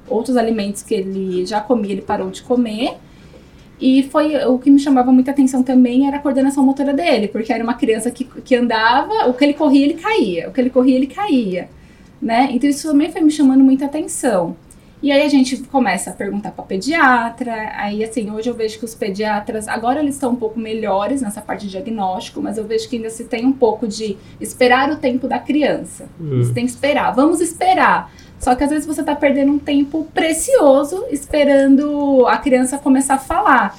[0.08, 2.98] outros alimentos que ele já comia, ele parou de comer.
[3.80, 7.52] E foi o que me chamava muita atenção também era a coordenação motora dele, porque
[7.52, 10.70] era uma criança que, que andava, o que ele corria, ele caía, o que ele
[10.70, 11.70] corria, ele caía.
[12.22, 12.50] Né?
[12.52, 14.56] Então isso também foi me chamando muita atenção.
[15.04, 17.74] E aí a gente começa a perguntar para pediatra.
[17.76, 21.42] Aí assim, hoje eu vejo que os pediatras, agora eles estão um pouco melhores nessa
[21.42, 24.96] parte de diagnóstico, mas eu vejo que ainda se tem um pouco de esperar o
[24.96, 26.06] tempo da criança.
[26.18, 26.42] Uhum.
[26.42, 28.14] Você tem que esperar, vamos esperar.
[28.40, 33.20] Só que às vezes você está perdendo um tempo precioso esperando a criança começar a
[33.20, 33.78] falar.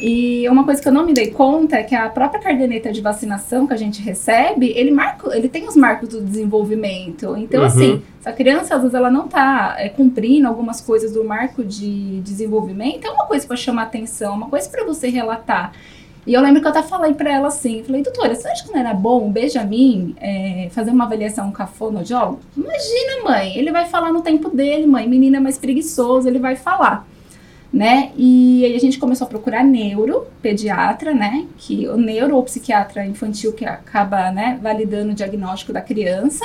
[0.00, 3.00] E uma coisa que eu não me dei conta é que a própria caderneta de
[3.00, 7.36] vacinação que a gente recebe, ele marca, ele tem os marcos do desenvolvimento.
[7.36, 7.66] Então, uhum.
[7.66, 11.62] assim, se a criança às vezes ela não está é, cumprindo algumas coisas do marco
[11.62, 15.72] de desenvolvimento, é uma coisa para chamar atenção, uma coisa para você relatar.
[16.26, 18.72] E eu lembro que eu até falei para ela assim, falei, doutora, você acha que
[18.72, 22.40] não era bom o Benjamin é, fazer uma avaliação com a fonoaudiólogo?
[22.56, 27.06] Imagina, mãe, ele vai falar no tempo dele, mãe, menina mais preguiçoso, ele vai falar
[27.74, 28.12] né?
[28.16, 31.44] E aí a gente começou a procurar neuro, pediatra, né?
[31.58, 36.44] Que o neuro ou psiquiatra infantil que acaba, né, validando o diagnóstico da criança.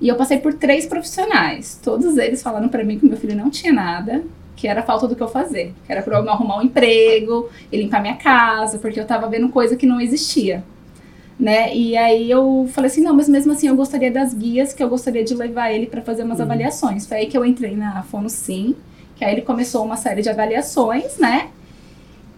[0.00, 1.80] E eu passei por três profissionais.
[1.82, 4.22] Todos eles falaram para mim que meu filho não tinha nada,
[4.54, 7.76] que era falta do que eu fazer, que era para eu arrumar um emprego e
[7.76, 10.62] limpar minha casa, porque eu tava vendo coisa que não existia.
[11.40, 11.74] Né?
[11.74, 14.88] E aí eu falei assim, não, mas mesmo assim eu gostaria das guias, que eu
[14.88, 16.44] gostaria de levar ele para fazer umas uhum.
[16.44, 17.04] avaliações.
[17.04, 18.76] Foi aí que eu entrei na Fono Sim,
[19.22, 21.50] que aí ele começou uma série de avaliações, né?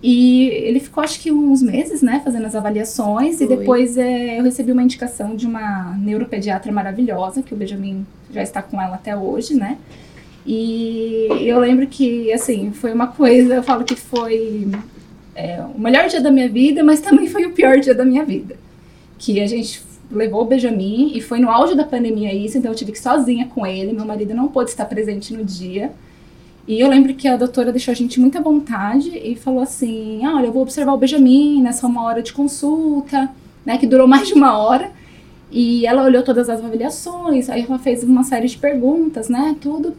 [0.02, 3.38] E ele ficou, acho que uns meses, né, fazendo as avaliações.
[3.38, 3.46] Foi.
[3.46, 8.42] E depois é, eu recebi uma indicação de uma neuropediatra maravilhosa, que o Benjamin já
[8.42, 9.78] está com ela até hoje, né?
[10.46, 14.70] E eu lembro que, assim, foi uma coisa, eu falo que foi
[15.34, 18.26] é, o melhor dia da minha vida, mas também foi o pior dia da minha
[18.26, 18.56] vida.
[19.18, 22.76] Que a gente levou o Benjamin e foi no auge da pandemia isso, então eu
[22.76, 23.94] tive que ir sozinha com ele.
[23.94, 25.90] Meu marido não pôde estar presente no dia.
[26.66, 30.36] E eu lembro que a doutora deixou a gente muita vontade e falou assim: ah,
[30.36, 33.30] olha, eu vou observar o Benjamin nessa uma hora de consulta,
[33.64, 34.90] né, que durou mais de uma hora.
[35.50, 39.94] E ela olhou todas as avaliações, aí ela fez uma série de perguntas, né, tudo.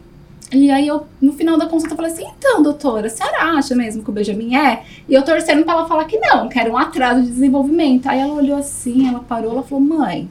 [0.52, 4.04] E aí eu, no final da consulta, falei assim, então, doutora, a senhora acha mesmo
[4.04, 4.84] que o Benjamin é?
[5.08, 8.06] E eu torcendo pra ela falar que não, que era um atraso de desenvolvimento.
[8.06, 10.28] Aí ela olhou assim, ela parou, ela falou, mãe,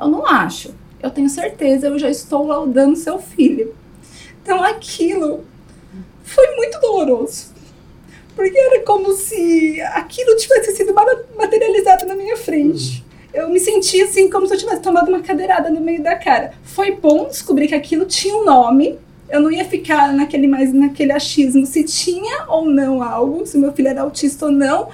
[0.00, 0.74] eu não acho.
[1.02, 3.74] Eu tenho certeza, eu já estou laudando seu filho.
[4.42, 5.44] Então aquilo
[6.28, 7.52] foi muito doloroso.
[8.36, 10.94] Porque era como se aquilo tivesse sido
[11.36, 13.04] materializado na minha frente.
[13.34, 16.52] Eu me senti assim, como se eu tivesse tomado uma cadeirada no meio da cara.
[16.62, 18.98] Foi bom descobrir que aquilo tinha um nome.
[19.28, 23.72] Eu não ia ficar naquele mais naquele achismo se tinha ou não algo, se meu
[23.72, 24.88] filho era autista ou não.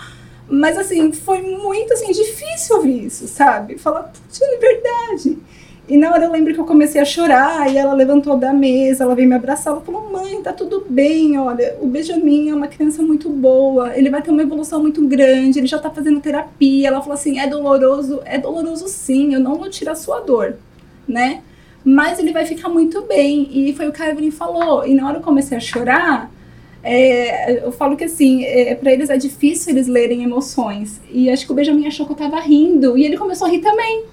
[0.49, 3.79] Mas assim, foi muito assim difícil ouvir isso, sabe?
[3.79, 5.39] Falar, putz, é verdade.
[5.87, 9.05] E na hora eu lembro que eu comecei a chorar e ela levantou da mesa,
[9.05, 12.69] ela veio me abraçar, ela falou: "Mãe, tá tudo bem, olha, o Benjamin é uma
[12.69, 16.89] criança muito boa, ele vai ter uma evolução muito grande, ele já tá fazendo terapia".
[16.89, 20.57] Ela falou assim: "É doloroso, é doloroso sim, eu não vou tirar sua dor",
[21.07, 21.43] né?
[21.85, 23.49] Mas ele vai ficar muito bem.
[23.53, 24.87] E foi o que a Evelyn falou.
[24.87, 26.31] E na hora eu comecei a chorar,
[26.83, 31.01] é, eu falo que assim, é, para eles é difícil eles lerem emoções.
[31.11, 32.97] E acho que o Benjamin achou que eu tava rindo.
[32.97, 34.05] E ele começou a rir também.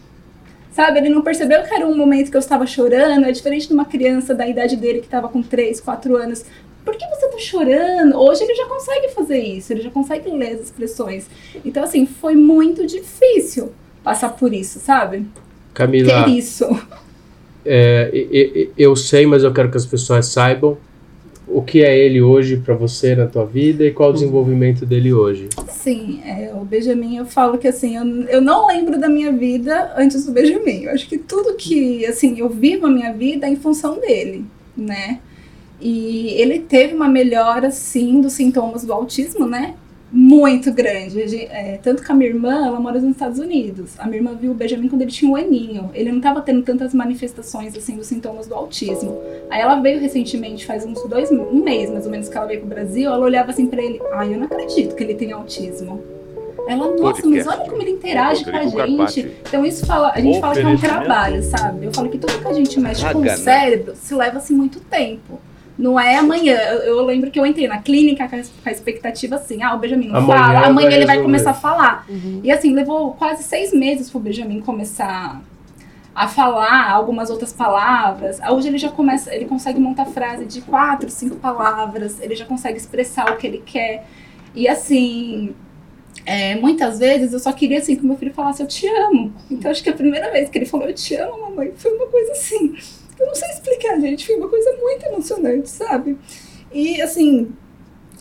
[0.72, 3.74] Sabe, ele não percebeu que era um momento que eu estava chorando, é diferente de
[3.74, 6.46] uma criança da idade dele que estava com 3, 4 anos.
[6.86, 8.18] Por que você tá chorando?
[8.18, 11.28] Hoje ele já consegue fazer isso, ele já consegue ler as expressões.
[11.64, 13.72] Então, assim, foi muito difícil
[14.04, 15.28] passar por isso, sabe?
[15.74, 16.66] Camila, Ter isso.
[17.66, 20.78] é, e- e- eu sei, mas eu quero que as pessoas saibam
[21.54, 25.14] o que é ele hoje pra você na tua vida e qual o desenvolvimento dele
[25.14, 25.50] hoje.
[25.68, 29.94] Sim, é, o Benjamin, eu falo que assim, eu, eu não lembro da minha vida
[29.98, 30.84] antes do Benjamin.
[30.84, 34.46] Eu acho que tudo que, assim, eu vivo a minha vida é em função dele,
[34.76, 35.20] né?
[35.80, 39.76] E ele teve uma melhora, sim, dos sintomas do autismo, né?
[40.12, 41.22] Muito grande.
[41.46, 43.94] É, tanto que a minha irmã, ela mora nos Estados Unidos.
[43.98, 45.90] A minha irmã viu o Benjamin quando ele tinha um aninho.
[45.94, 49.18] Ele não estava tendo tantas manifestações, assim, dos sintomas do autismo.
[49.50, 52.60] Aí ela veio recentemente, faz uns dois, um mês mais ou menos que ela veio
[52.60, 56.04] pro Brasil, ela olhava assim pra ele, ai, eu não acredito que ele tem autismo.
[56.68, 59.32] Ela, nossa, mas olha como ele interage com a gente.
[59.48, 61.86] Então isso fala, a gente fala que é um trabalho, sabe?
[61.86, 64.80] Eu falo que tudo que a gente mexe com o cérebro se leva assim muito
[64.80, 65.40] tempo.
[65.82, 66.56] Não é amanhã.
[66.56, 70.10] Eu, eu lembro que eu entrei na clínica com a, expectativa assim, ah, o Benjamin
[70.10, 72.06] não Amanhã fala, amanhã vai ele vai começar a falar.
[72.08, 72.40] Uhum.
[72.44, 75.42] E assim, levou quase seis meses pro Benjamin começar
[76.14, 78.40] a falar algumas outras palavras.
[78.48, 82.78] Hoje ele já começa, ele consegue montar frase de quatro, cinco palavras, ele já consegue
[82.78, 84.06] expressar o que ele quer.
[84.54, 85.56] E assim,
[86.28, 89.34] é, muitas vezes eu só queria assim que meu filho falasse eu te amo.
[89.50, 92.06] Então acho que a primeira vez que ele falou eu te amo, mamãe, foi uma
[92.06, 92.76] coisa assim.
[93.22, 96.18] Eu não sei explicar, gente, foi uma coisa muito emocionante, sabe?
[96.74, 97.52] E assim,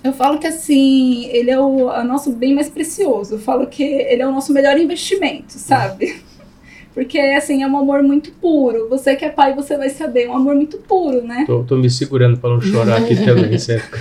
[0.04, 3.36] eu falo que assim, ele é o, o nosso bem mais precioso.
[3.36, 6.22] Eu falo que ele é o nosso melhor investimento, sabe?
[6.92, 8.90] Porque assim, é um amor muito puro.
[8.90, 11.44] Você que é pai, você vai saber, é um amor muito puro, né?
[11.46, 13.98] Tô, tô me segurando pra não chorar aqui também, certo?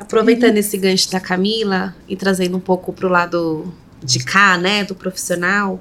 [0.00, 4.94] Aproveitando esse gancho da Camila e trazendo um pouco pro lado de cá, né, do
[4.94, 5.80] profissional,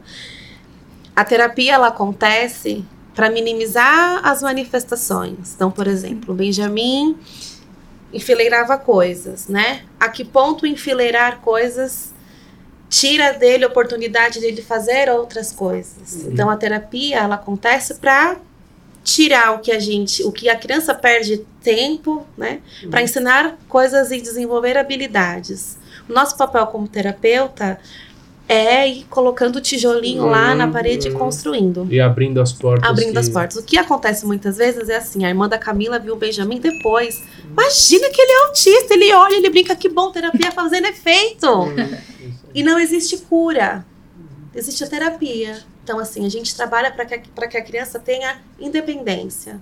[1.16, 2.84] a terapia ela acontece
[3.16, 5.54] para minimizar as manifestações.
[5.56, 7.18] Então, por exemplo, Benjamin
[8.14, 9.84] enfileirava coisas, né?
[10.00, 12.14] A que ponto enfileirar coisas
[12.90, 16.26] tira dele a oportunidade dele fazer outras coisas?
[16.26, 18.38] Então, a terapia ela acontece para
[19.04, 22.60] tirar o que a gente, o que a criança perde tempo, né?
[22.90, 25.78] Para ensinar coisas e desenvolver habilidades.
[26.10, 27.80] O nosso papel como terapeuta
[28.48, 31.18] é ir colocando o tijolinho lá na Uhum, parede e uhum.
[31.18, 31.88] construindo.
[31.90, 32.88] E abrindo as portas.
[32.90, 33.58] Abrindo que- as portas.
[33.58, 37.24] O que acontece muitas vezes é assim: a irmã da Camila viu o Benjamin depois.
[37.50, 41.48] Imagina que ele é autista, ele olha, ele brinca, que bom, terapia fazendo efeito.
[42.54, 43.86] E não existe cura,
[44.54, 45.58] existe a terapia.
[45.84, 49.60] Então, assim, a gente trabalha para que, pra que a criança tenha independência.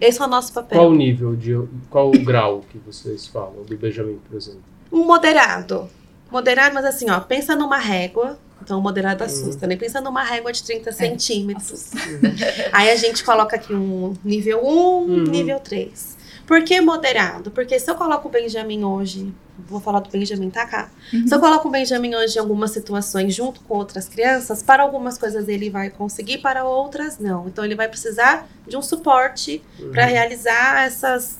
[0.00, 0.78] Esse é o nosso papel.
[0.78, 1.52] Qual o nível de.
[1.88, 4.62] Qual o grau que vocês falam do Benjamin, por exemplo?
[4.92, 5.88] Um moderado.
[6.34, 8.36] Moderado, mas assim, ó, pensa numa régua.
[8.60, 9.26] Então, o moderado Uhum.
[9.30, 9.76] assusta, né?
[9.76, 11.90] Pensa numa régua de 30 É, centímetros.
[12.72, 15.22] Aí a gente coloca aqui um nível 1, Uhum.
[15.24, 16.16] nível 3.
[16.46, 17.50] Por que moderado?
[17.50, 19.32] Porque se eu coloco o Benjamin hoje,
[19.66, 20.90] vou falar do Benjamin, tá cá?
[21.12, 21.26] Uhum.
[21.26, 25.16] Se eu coloco o Benjamin hoje em algumas situações junto com outras crianças, para algumas
[25.16, 27.46] coisas ele vai conseguir, para outras não.
[27.46, 31.38] Então ele vai precisar de um suporte para realizar essas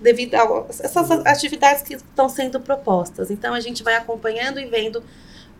[0.00, 3.30] devido a, essas atividades que estão sendo propostas.
[3.30, 5.02] Então a gente vai acompanhando e vendo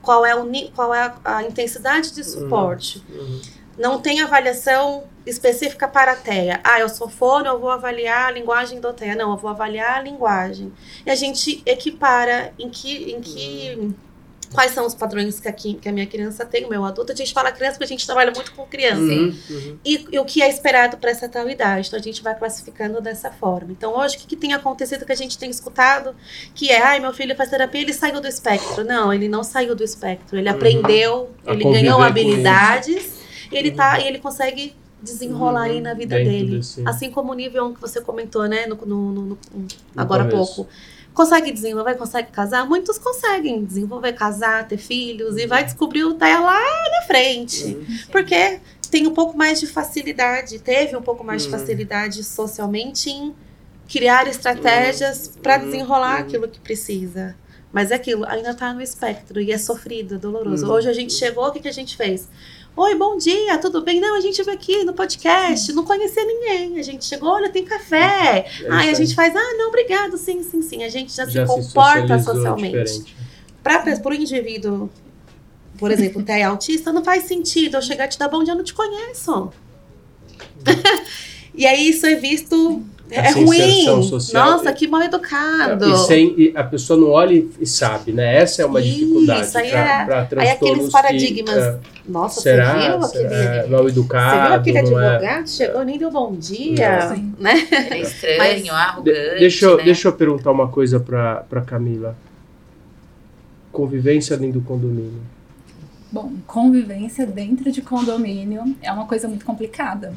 [0.01, 3.03] qual é, o, qual é a, intensidade de suporte.
[3.09, 3.41] Uhum.
[3.77, 6.61] Não tem avaliação específica para a TEA.
[6.65, 9.15] Ah, eu sou fono, eu vou avaliar a linguagem do TEA.
[9.15, 10.73] Não, eu vou avaliar a linguagem.
[11.07, 13.95] E a gente equipara em que, em que
[14.53, 17.13] quais são os padrões que a, que a minha criança tem, o meu adulto.
[17.13, 19.79] A gente fala criança porque a gente trabalha muito com criança Uhum, uhum.
[19.85, 21.89] e, e o que é esperado para essa tal idade.
[21.89, 23.71] Então a gente vai classificando dessa forma.
[23.73, 26.15] Então hoje o que, que tem acontecido que a gente tem escutado
[26.55, 28.85] que é, ai meu filho faz terapia, ele saiu do espectro.
[28.85, 30.39] Não, ele não saiu do espectro.
[30.39, 30.55] Ele Uhum.
[30.57, 33.19] aprendeu, A ele ganhou habilidades,
[33.53, 36.57] e ele tá e ele consegue desenrolar aí na vida Dentro dele.
[36.59, 39.23] desse- Assim como o nível 1 que você comentou, né, no, no- no-
[39.55, 40.67] no- agora há pouco.
[41.19, 42.65] Consegue desenvolver, consegue casar?
[42.65, 47.65] Muitos conseguem desenvolver, casar, ter filhos e vai descobrir o dela lá na frente.
[47.65, 47.85] Uhum.
[48.13, 51.59] Porque tem um pouco mais de facilidade, teve um pouco mais de Uhum.
[51.59, 53.35] facilidade socialmente em
[53.89, 55.65] criar estratégias para Uhum.
[55.65, 56.23] desenrolar Uhum.
[56.23, 57.35] aquilo que precisa.
[57.73, 60.71] Mas é aquilo, ainda tá no espectro e é sofrido, é doloroso.
[60.71, 62.29] Hoje a gente chegou, o que, que a gente fez?
[62.81, 63.99] Oi, bom dia, tudo bem?
[63.99, 66.79] Não, a gente veio aqui no podcast, não conhecia ninguém.
[66.79, 68.47] A gente chegou, olha, tem café.
[68.47, 70.85] É Ai, isso a gente faz, ah, não, obrigado, sim, sim, sim.
[70.85, 73.17] A gente já, Já se comporta socialmente.
[73.65, 74.89] Para o indivíduo,
[75.77, 78.57] por exemplo, TEA autista, não faz sentido eu chegar e te dar bom dia, eu
[78.57, 79.53] não te conheço.
[81.53, 82.81] e aí isso é visto.
[83.11, 83.57] É Essa ruim.
[83.59, 84.51] inserção social.
[84.51, 85.89] Nossa, que mal educado.
[85.89, 88.37] E, sem, e a pessoa não olha e- sabe, né?
[88.37, 91.55] Essa é uma Isso, dificuldade aí para é- Aí transtornos aqueles paradigmas.
[91.55, 93.35] que, é, Nossa, será, você viu aquele.
[93.35, 95.07] é, mal Você educado, viu aquele não é...
[95.17, 95.49] advogado?
[95.49, 97.17] Chegou, nem deu bom dia.
[97.39, 97.53] Né?
[97.91, 99.19] É estranho, Mas- arrogante.
[99.19, 99.85] De- deixa, eu, né?
[99.85, 102.15] deixa eu perguntar uma coisa para para Camila.
[103.73, 105.21] Convivência dentro do condomínio.
[106.11, 110.13] Bom, convivência dentro de condomínio é uma coisa muito complicada.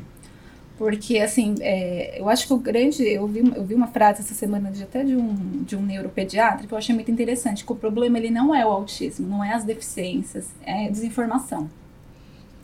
[0.82, 3.08] Porque, assim, é, eu acho que o grande.
[3.08, 6.66] Eu vi, eu vi uma frase essa semana de, até de um, de um neuropediatra
[6.66, 9.54] que eu achei muito interessante: que o problema ele não é o autismo, não é
[9.54, 11.70] as deficiências, é a desinformação.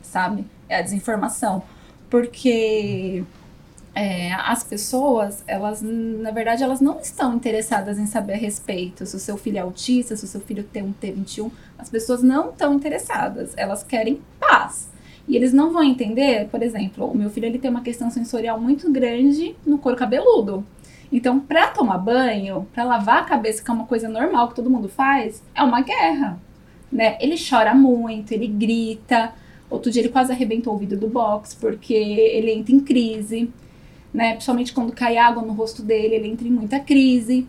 [0.02, 0.44] Sabe?
[0.68, 1.62] É a desinformação.
[2.10, 3.22] Porque
[3.94, 9.14] é, as pessoas, elas, na verdade, elas não estão interessadas em saber a respeito se
[9.14, 11.52] o seu filho é autista, se o seu filho tem um T21.
[11.78, 14.88] As pessoas não estão interessadas, elas querem paz.
[15.28, 18.58] E eles não vão entender, por exemplo, o meu filho ele tem uma questão sensorial
[18.58, 20.64] muito grande no couro cabeludo.
[21.12, 24.70] Então, para tomar banho, para lavar a cabeça, que é uma coisa normal que todo
[24.70, 26.38] mundo faz, é uma guerra,
[26.90, 27.16] né?
[27.20, 29.32] Ele chora muito, ele grita.
[29.70, 33.50] Outro dia ele quase arrebentou o vidro do box porque ele entra em crise,
[34.12, 34.32] né?
[34.32, 37.46] Principalmente quando cai água no rosto dele, ele entra em muita crise.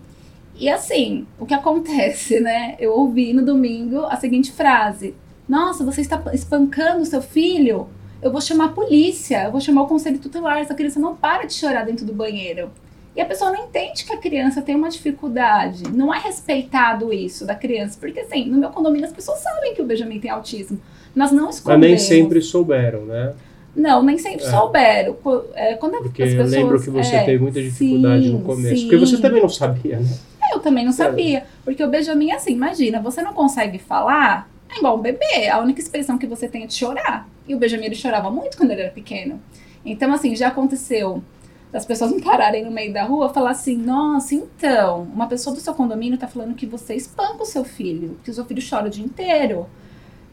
[0.57, 2.75] E assim, o que acontece, né?
[2.77, 5.13] Eu ouvi no domingo a seguinte frase:
[5.49, 7.87] Nossa, você está espancando seu filho?
[8.21, 10.59] Eu vou chamar a polícia, eu vou chamar o conselho tutelar.
[10.59, 12.69] Essa criança não para de chorar dentro do banheiro.
[13.15, 15.83] E a pessoa não entende que a criança tem uma dificuldade.
[15.91, 17.97] Não é respeitado isso da criança.
[17.99, 20.79] Porque, assim, no meu condomínio as pessoas sabem que o Benjamin tem autismo.
[21.15, 21.87] Nós não Mas escondemos.
[21.87, 23.33] nem sempre souberam, né?
[23.75, 24.49] Não, nem sempre É.
[24.49, 25.15] souberam.
[25.55, 28.41] É, Quando Porque as eu pessoas, lembro que você é, teve muita dificuldade sim, no
[28.41, 28.75] começo.
[28.75, 28.81] sim.
[28.83, 30.09] Porque você também não sabia, né?
[30.53, 30.95] Eu também não É.
[30.95, 31.43] sabia.
[31.65, 35.47] Porque o Benjamin é assim, imagina, você não consegue falar, é igual um bebê.
[35.49, 37.27] A única expressão que você tem é de chorar.
[37.47, 39.41] E o Benjamin ele chorava muito quando ele era pequeno.
[39.83, 41.23] Então, assim, já aconteceu
[41.71, 45.61] das pessoas me pararem no meio da rua falar assim, nossa, então, uma pessoa do
[45.61, 48.87] seu condomínio tá falando que você espanca o seu filho, que o seu filho chora
[48.87, 49.67] o dia inteiro.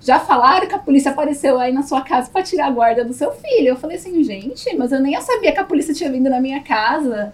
[0.01, 3.13] Já falaram que a polícia apareceu aí na sua casa pra tirar a guarda do
[3.13, 3.69] seu filho.
[3.69, 6.63] Eu falei assim, gente, mas eu nem sabia que a polícia tinha vindo na minha
[6.63, 7.33] casa.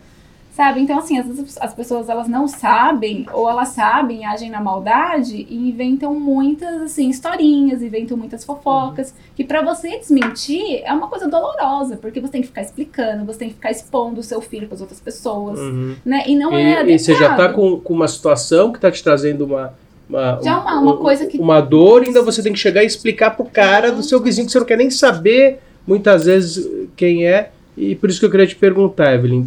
[0.55, 0.81] Sabe?
[0.81, 5.47] Então, assim, às vezes as pessoas elas não sabem, ou elas sabem, agem na maldade
[5.49, 11.27] e inventam muitas, assim, historinhas, inventam muitas fofocas, que pra você desmentir é uma coisa
[11.27, 14.69] dolorosa, porque você tem que ficar explicando, você tem que ficar expondo o seu filho
[14.69, 15.97] pras outras pessoas, Uhum.
[16.05, 16.25] né?
[16.27, 17.55] E não e, é e você já tá adequado.
[17.55, 19.73] com, com uma situação que tá te trazendo uma.
[20.07, 23.31] Uma, Já uma- uma coisa que- Uma dor, ainda você tem que chegar e explicar
[23.31, 27.51] pro cara do seu vizinho que você não quer nem saber, muitas vezes, quem é.
[27.75, 29.47] E por isso que eu queria te perguntar, Evelyn.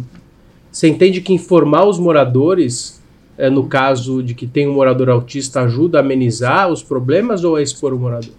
[0.76, 3.00] Você entende que informar os moradores,
[3.38, 7.56] é, no caso de que tem um morador autista, ajuda a amenizar os problemas ou
[7.56, 8.34] a expor o morador?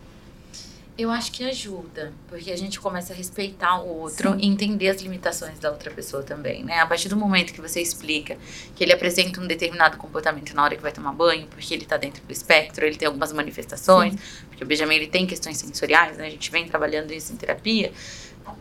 [0.95, 5.01] Eu acho que ajuda, porque a gente começa a respeitar o outro e entender as
[5.01, 6.79] limitações da outra pessoa também, né?
[6.79, 8.37] A partir do momento que você explica
[8.75, 11.97] que ele apresenta um determinado comportamento na hora que vai tomar banho, porque ele tá
[11.97, 14.13] dentro do espectro, ele tem algumas manifestações,
[14.47, 16.27] porque o Benjamin ele tem questões sensoriais, né?
[16.27, 17.91] A gente vem trabalhando isso em terapia,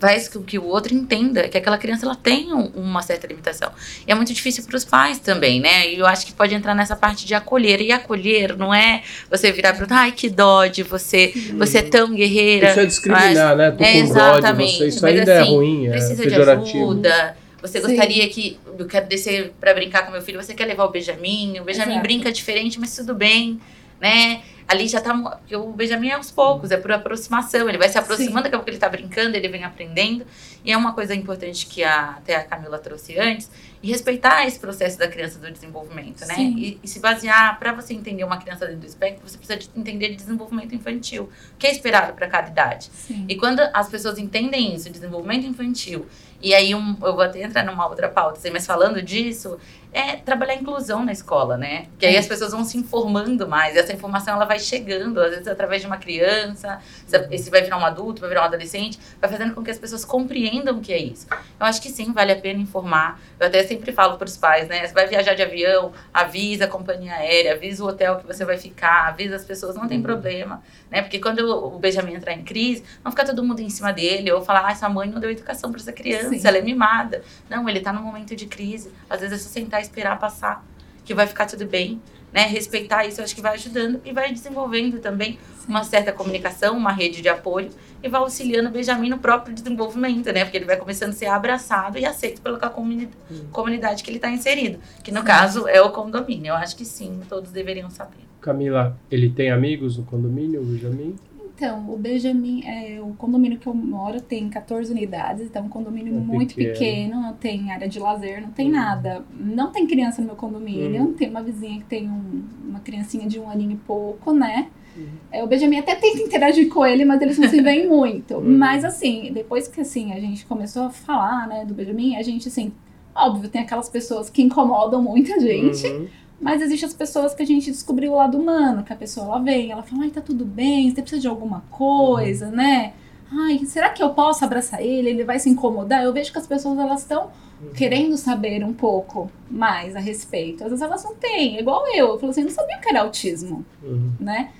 [0.01, 3.70] faz com que o outro entenda que aquela criança ela tem um- uma certa limitação.
[4.07, 5.88] E é muito difícil para os pais também, né?
[5.92, 7.81] E eu acho que pode entrar nessa parte de acolher.
[7.81, 12.14] E acolher não é você virar para ai que dó de você, você é tão
[12.14, 12.70] guerreira.
[12.70, 13.70] Isso é discriminar, né?
[13.70, 14.88] Tô É, com dó de exatamente, você.
[14.88, 17.37] Isso mas ainda é assim, ruim, é precisa de ajuda.
[17.62, 17.87] Você Sim.
[17.87, 21.59] gostaria que eu quero descer para brincar com meu filho, você quer levar o Benjamin?
[21.59, 22.03] O Benjamin Exato.
[22.03, 23.59] brinca diferente, mas tudo bem,
[24.00, 24.42] né?
[24.68, 25.14] Ali já tá.
[25.14, 27.68] porque O Benjamin é aos poucos, é por aproximação.
[27.68, 30.26] Ele vai se aproximando, daqui a pouco ele tá brincando, ele vem aprendendo.
[30.64, 33.48] E é uma coisa importante que a, até a Camila trouxe antes,
[33.80, 36.35] e respeitar esse processo da criança do desenvolvimento, né?
[36.38, 39.70] E, e se basear, para você entender uma criança dentro do espectro, você precisa de
[39.76, 42.90] entender de desenvolvimento infantil, o que é esperado para cada idade.
[42.92, 43.24] Sim.
[43.28, 46.06] E quando as pessoas entendem isso, desenvolvimento infantil,
[46.42, 49.59] e aí um, eu vou até entrar numa outra pauta, mas falando disso,
[49.96, 51.87] é trabalhar a inclusão na escola, né?
[51.98, 52.18] Que aí É.
[52.18, 55.81] as pessoas vão se informando mais, e essa informação ela vai chegando, às vezes através
[55.81, 59.54] de uma criança, se- esse vai virar um adulto, vai virar um adolescente, vai fazendo
[59.54, 61.27] com que as pessoas compreendam o que é isso.
[61.58, 63.18] Eu acho que sim, vale a pena informar.
[63.40, 64.87] Eu até sempre falo para os pais, né?
[64.87, 68.58] Você vai viajar de avião, avisa a companhia aérea, avisa o hotel que você vai
[68.58, 71.00] ficar, avisa as pessoas, não tem problema, né?
[71.00, 74.42] Porque quando o Benjamin entrar em crise, não ficar todo mundo em cima dele ou
[74.42, 76.40] falar, ah, essa mãe não deu educação para essa criança, Sim.
[76.46, 77.23] ela é mimada.
[77.48, 78.92] Não, ele tá num momento de crise.
[79.08, 80.64] Às vezes é só sentar e esperar passar,
[81.04, 82.00] que vai ficar tudo bem.
[82.32, 82.42] né?
[82.42, 86.92] Respeitar isso, eu acho que vai ajudando e vai desenvolvendo também uma certa comunicação, uma
[86.92, 87.70] rede de apoio
[88.02, 90.44] e vai auxiliando o Benjamin no próprio desenvolvimento, né?
[90.44, 93.08] Porque ele vai começando a ser abraçado e aceito pela comuni
[93.50, 96.50] comunidade que ele está inserido, que no caso é o condomínio.
[96.50, 98.26] Eu acho que sim, todos deveriam saber.
[98.40, 101.16] Camila, ele tem amigos no condomínio, o Benjamin?
[101.57, 105.71] Então, o Benjamin, é, o condomínio que eu moro tem 14 unidades, então é um
[105.71, 106.73] condomínio É muito pequeno.
[106.75, 108.73] pequeno, não tem área de lazer, não tem Uhum.
[108.73, 109.25] nada.
[109.40, 111.13] Não tem criança no meu condomínio, Uhum.
[111.15, 114.69] tem uma vizinha que tem um- uma criancinha de um aninho e pouco, né?
[114.94, 115.07] Uhum.
[115.33, 118.35] É, o Benjamin até tenta interagir com ele, mas eles não se veem muito.
[118.35, 118.59] Uhum.
[118.59, 122.48] Mas assim, depois que assim, a gente começou a falar, né, do Benjamin, a gente
[122.48, 122.71] assim,
[123.15, 125.87] óbvio, tem aquelas pessoas que incomodam muita gente.
[125.87, 126.07] Uhum.
[126.40, 129.38] Mas existem as pessoas que a gente descobriu o lado humano, que a pessoa ela
[129.38, 132.92] vem, ela fala, ai, tá tudo bem, você precisa de alguma coisa, né?
[133.32, 135.08] Ai, será que eu posso abraçar ele?
[135.10, 136.04] Ele vai se incomodar?
[136.04, 137.30] Eu vejo que as pessoas elas estão
[137.74, 140.62] querendo saber um pouco mais a respeito.
[140.62, 142.08] Às vezes elas não têm, é igual eu.
[142.08, 144.12] Eu falo assim, eu não sabia o que era autismo, Uhum.
[144.20, 144.50] né?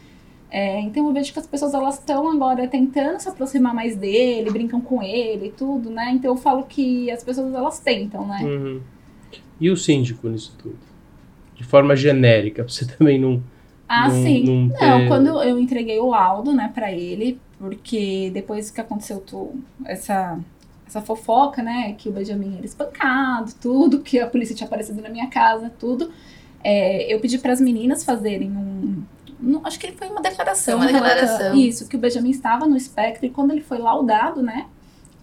[0.51, 4.49] É, então eu vejo que as pessoas elas estão agora tentando se aproximar mais dele,
[4.51, 6.11] brincam com ele e tudo, né?
[6.13, 8.41] Então eu falo que as pessoas elas tentam, né?
[8.43, 8.81] Uhum.
[9.61, 10.79] E o síndico nisso tudo?
[11.57, 13.43] De forma genérica, pra você também não.
[13.89, 14.45] Ah, não, sim.
[14.45, 19.21] Não, Não, ter- quando eu entreguei o laudo, né, pra ele, porque depois que aconteceu
[19.21, 19.55] tu,
[19.85, 20.39] essa,
[20.87, 25.09] essa fofoca, né, que o Benjamin era espancado, tudo, que a polícia tinha aparecido na
[25.09, 26.11] minha casa, tudo,
[26.65, 29.03] é, eu pedi para as meninas fazerem um.
[29.41, 30.79] um- acho que foi uma declaração.
[30.79, 31.57] Foi uma relatando- declaração.
[31.57, 34.67] Isso, que o Benjamin estava no espectro e quando ele foi laudado, né,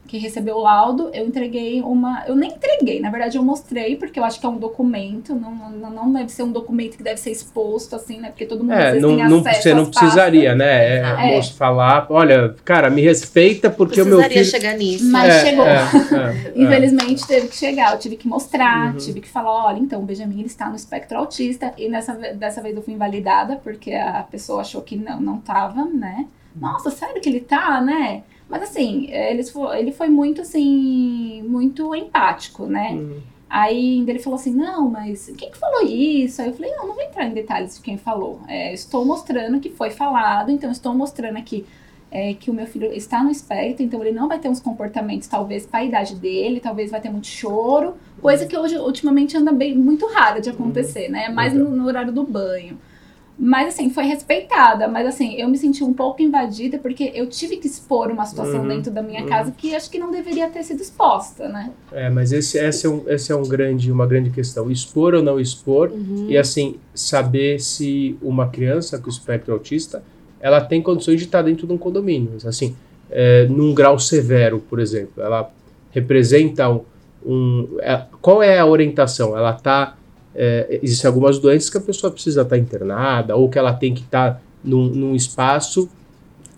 [0.07, 2.23] que recebeu o laudo, eu entreguei uma.
[2.27, 5.51] Eu nem entreguei, na verdade eu mostrei, porque eu acho que é um documento, não,
[5.71, 8.27] não, não deve ser um documento que deve ser exposto, assim, né?
[8.29, 10.01] Porque todo mundo às É, vezes não, tem não, acesso você não às pastas.
[10.03, 10.97] precisaria, né?
[10.97, 14.51] É, moço falar, olha, cara, me respeita porque o meu Precisaria filho.
[14.61, 15.05] chegar nisso.
[15.11, 15.65] Mas É, chegou.
[15.65, 15.77] é,
[16.55, 16.63] é, é.
[16.63, 18.97] Infelizmente teve que chegar, eu tive que mostrar, Uhum.
[18.97, 22.61] tive que falar, olha, então o Benjamin ele está no espectro autista e nessa dessa
[22.61, 26.27] vez eu fui invalidada porque a pessoa achou que não não tava, né?
[26.55, 28.21] Nossa, sério que ele tá, né?
[28.49, 32.91] Mas assim, eles fo- ele foi muito assim, muito empático, né?
[32.91, 33.19] Uhum.
[33.49, 36.41] Aí ainda ele falou assim, não, mas quem que falou isso?
[36.41, 38.39] Aí eu falei, não, não vou entrar em detalhes de quem falou.
[38.47, 41.63] É, estou mostrando que foi falado, então estou mostrando aqui
[42.09, 45.27] é, que o meu filho está no espectro, então ele não vai ter uns comportamentos,
[45.27, 49.51] talvez, para a idade dele, talvez vai ter muito choro, coisa que hoje, ultimamente, anda
[49.51, 51.29] bem muito rara de acontecer, né?
[51.29, 52.77] Mais no, no horário do banho.
[53.38, 57.57] Mas assim, foi respeitada, mas assim, eu me senti um pouco invadida porque eu tive
[57.57, 59.27] que expor uma situação Uhum, dentro da minha uhum.
[59.27, 61.71] casa que acho que não deveria ter sido exposta, né?
[61.91, 64.69] É, mas esse, esse é, um, esse é um grande, uma grande questão.
[64.69, 66.27] Expor ou não expor, Uhum.
[66.29, 70.03] e assim, saber se uma criança com espectro autista
[70.39, 72.34] ela tem condições de estar dentro de um condomínio.
[72.45, 72.75] Assim,
[73.09, 75.23] é, num grau severo, por exemplo.
[75.23, 75.49] Ela
[75.91, 76.81] representa um.
[77.25, 79.38] um- é, qual é a orientação?
[79.38, 79.95] Ela está.
[80.81, 84.41] Existem algumas doenças que a pessoa precisa estar internada, ou que ela tem que estar
[84.63, 85.89] num, num espaço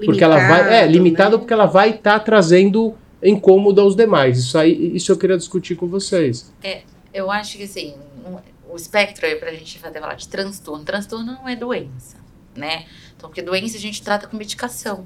[0.03, 0.83] porque ela vai.
[0.83, 1.37] É, limitado né?
[1.37, 4.37] porque ela vai estar trazendo incômodo aos demais.
[4.37, 6.51] Isso aí, isso eu queria discutir com vocês.
[7.13, 7.95] Eu acho que assim,
[8.25, 8.37] um-
[8.71, 10.83] o espectro aí pra gente até falar de transtorno.
[10.83, 12.17] Transtorno não é doença,
[12.55, 12.85] né?
[13.15, 15.05] Então, porque doença a gente trata com medicação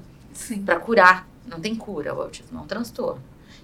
[0.65, 1.27] pra curar.
[1.47, 3.21] Não tem cura o autismo, é um transtorno.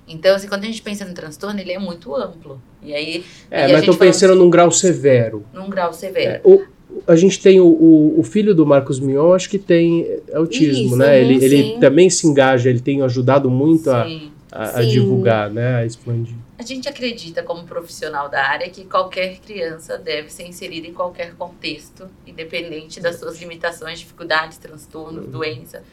[0.07, 2.61] Então, assim, quando a gente pensa no transtorno, ele é muito amplo.
[2.83, 5.43] E aí, É, E mas estou pensando num grau severo.
[5.53, 6.29] num grau severo.
[6.31, 6.63] É, o-
[7.07, 10.95] a gente tem o, o, o filho do Marcos Mion, acho que tem autismo, Isso,
[10.95, 11.07] né?
[11.07, 11.77] uhum, Ele, ele sim.
[11.79, 14.31] também se engaja, ele tem ajudado muito a, Sim.
[14.51, 14.89] a, a Sim.
[14.89, 15.77] divulgar, né?
[15.77, 16.35] A expandir.
[16.57, 21.33] A gente acredita, como profissional da área, que qualquer criança deve ser inserida em qualquer
[21.35, 25.31] contexto, independente das suas limitações, dificuldades, transtornos, Uhum.
[25.31, 25.83] doença,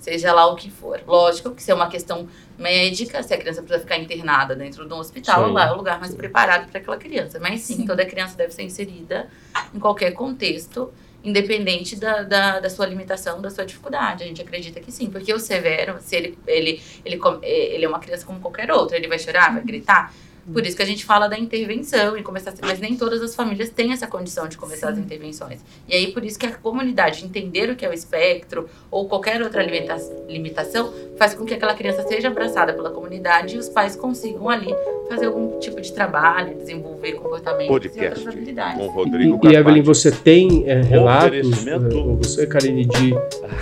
[0.00, 1.00] seja lá o que for.
[1.06, 2.26] Lógico que se é uma questão
[2.58, 5.52] médica, se a criança precisa ficar internada dentro de um hospital, Sim.
[5.52, 7.38] lá é o lugar mais preparado para aquela criança.
[7.38, 7.86] Mas sim, Sim.
[7.86, 9.28] toda criança deve ser inserida
[9.72, 10.92] em qualquer contexto,
[11.22, 14.24] independente da, da, da sua limitação, da sua dificuldade.
[14.24, 17.88] A gente acredita que sim, porque o severo, se ele, ele, ele, eh, ele é
[17.88, 20.12] uma criança como qualquer outra, ele vai chorar, vai gritar.
[20.52, 23.22] Por isso que a gente fala da intervenção e começar a ser, mas nem todas
[23.22, 25.60] as famílias têm essa condição de começar as intervenções.
[25.88, 29.40] E aí por isso que a comunidade entender o que é o espectro ou qualquer
[29.42, 29.96] outra limita-
[30.28, 34.74] limitação faz com que aquela criança seja abraçada pela comunidade e os pais consigam ali
[35.08, 38.76] fazer algum tipo de trabalho, desenvolver comportamentos e outras Podcast habilidades.
[38.78, 39.82] com E, Rodrigo e Evelyn, Carpati.
[39.82, 43.14] você tem é, relatos, é, ou você, Karine, de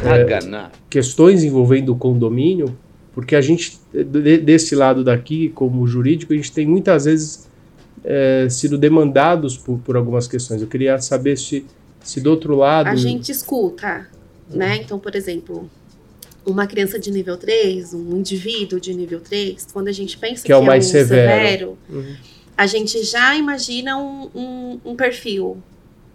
[0.06, 0.70] Haganá.
[0.90, 2.76] questões envolvendo o condomínio?
[3.18, 7.48] Porque a gente, de- desse lado daqui, como jurídico, a gente tem muitas vezes
[8.04, 10.62] é, sido demandados por, por algumas questões.
[10.62, 11.66] Eu queria saber se,
[12.00, 12.86] se do outro lado.
[12.86, 14.06] A gente escuta,
[14.48, 14.76] né?
[14.76, 15.68] Então, por exemplo,
[16.46, 20.52] uma criança de nível 3, um indivíduo de nível 3, quando a gente pensa Que
[20.52, 21.40] é o mais um severo.
[21.42, 22.14] severo, Uhum.
[22.56, 25.58] a gente já imagina um, um, um perfil,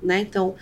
[0.01, 0.21] né?
[0.21, 0.55] Então,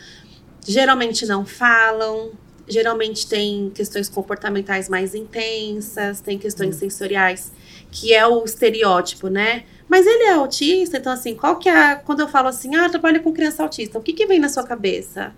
[0.67, 2.31] geralmente não falam,
[2.71, 7.51] geralmente tem questões comportamentais mais intensas, tem questões sensoriais,
[7.91, 9.63] que é o estereótipo, né?
[9.87, 12.89] Mas ele é autista, então assim, qual que é a, quando eu falo assim, ah,
[12.89, 15.33] trabalho com criança autista, o que que vem na sua cabeça?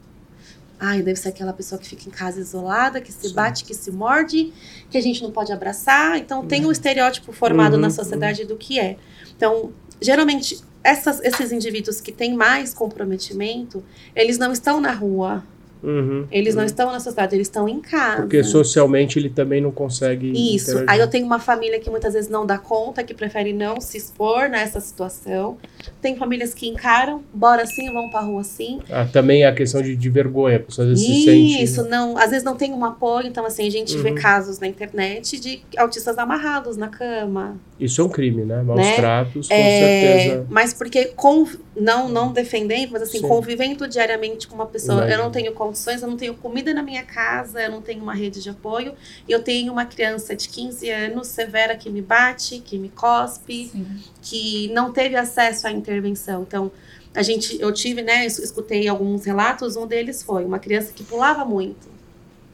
[0.79, 3.33] Ai, deve ser aquela pessoa que fica em casa isolada, que se Sim.
[3.33, 4.51] bate, que se morde,
[4.89, 6.17] que a gente não pode abraçar.
[6.17, 8.97] Então tem um estereótipo formado Uhum, na sociedade do que é.
[9.35, 9.71] Então,
[10.01, 13.81] geralmente, essas- esses indivíduos que têm mais comprometimento,
[14.13, 15.41] eles não estão na rua,
[15.83, 16.25] Uhum.
[16.31, 18.21] eles não estão na sociedade, eles estão em casa.
[18.21, 20.31] Porque socialmente ele também não consegue.
[20.31, 20.71] Isso.
[20.71, 20.89] interagir.
[20.89, 23.97] Aí eu tenho uma família que muitas vezes não dá conta, que prefere não se
[23.97, 25.57] expor nessa situação.
[26.01, 28.79] Tem famílias que encaram, bora sim, vão pra rua sim.
[28.89, 31.63] Ah, também a questão de, de vergonha, a pessoa às vezes se sente.
[31.63, 34.15] Isso, não, às vezes não tem um apoio, então assim, a gente vê Uhum.
[34.15, 37.57] casos na internet de autistas amarrados na cama.
[37.79, 38.61] Isso é um crime, né?
[38.63, 38.95] Maus Né?
[38.95, 40.45] tratos, com É, certeza.
[40.49, 41.45] mas porque com,
[41.75, 43.27] não não defendendo, mas assim, Sim.
[43.27, 45.23] convivendo diariamente com uma pessoa, eu Imagino.
[45.23, 48.41] não tenho condições, eu não tenho comida na minha casa, eu não tenho uma rede
[48.43, 48.93] de apoio,
[49.27, 53.69] e eu tenho uma criança de 15 anos severa que me bate, que me cospe,
[53.69, 53.87] Sim.
[54.21, 56.43] que não teve acesso à intervenção.
[56.43, 56.71] Então,
[57.15, 61.03] a gente, eu tive, né, es- escutei alguns relatos, um deles foi uma criança que
[61.03, 61.91] pulava muito.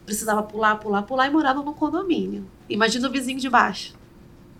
[0.06, 2.44] Precisava pular, pular, pular e morava num condomínio.
[2.68, 3.94] Imagina o vizinho de baixo.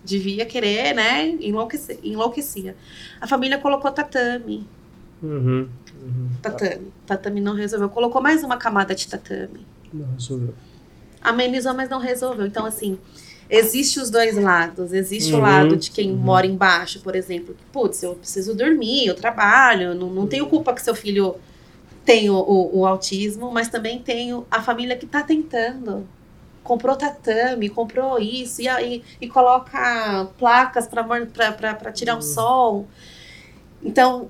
[0.03, 2.75] Devia querer, né, enlouquecer, enlouquecia.
[3.19, 4.65] A família colocou tatame,
[5.21, 5.67] Uhum.
[6.01, 6.29] Uhum.
[6.41, 6.87] tatame.
[7.05, 7.87] Tatame não resolveu.
[7.89, 9.65] Colocou mais uma camada de tatame.
[9.93, 10.53] Não resolveu.
[11.21, 12.47] amenizou, mas não resolveu.
[12.47, 12.97] Então, assim,
[13.47, 14.91] existe os dois lados.
[14.91, 16.17] Existe o Uhum, lado de quem uhum.
[16.17, 17.53] mora embaixo, por exemplo.
[17.53, 21.35] que, Putz, eu preciso dormir, eu trabalho, não, não tenho culpa que seu filho
[22.03, 26.07] tenha o, o- o autismo, mas também tenho a família que tá tentando.
[26.63, 32.87] Comprou tatame, comprou isso, e, aí e coloca placas para tirar o sol.
[33.83, 34.29] Então,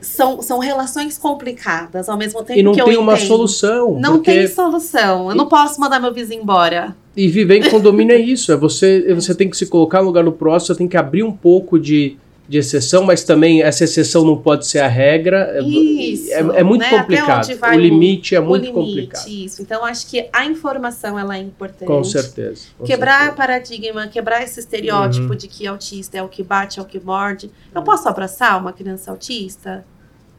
[0.00, 3.26] são, são relações complicadas, ao mesmo tempo E não que tem uma entendo.
[3.28, 3.98] solução.
[3.98, 4.32] Não porque...
[4.32, 5.30] tem solução.
[5.30, 6.96] Eu não posso mandar meu vizinho embora.
[7.16, 8.52] E viver em condomínio é isso.
[8.52, 11.22] É você, você tem que se colocar no lugar do próximo, você tem que abrir
[11.22, 12.18] um pouco de,
[12.50, 15.52] de exceção, mas também essa exceção não pode ser a regra.
[15.56, 16.90] É- Isso, É, é muito né?
[16.98, 17.46] Complicado.
[17.48, 19.28] O limite é o muito limite, complicado.
[19.28, 19.62] Isso.
[19.62, 21.86] Então, acho que a informação ela é importante.
[21.86, 22.62] Com certeza.
[22.76, 23.36] com Quebrar certeza.
[23.36, 25.36] paradigma, quebrar esse estereótipo Uhum.
[25.36, 27.52] de que autista é o que bate, é o que morde.
[27.72, 29.84] Eu posso abraçar uma criança autista?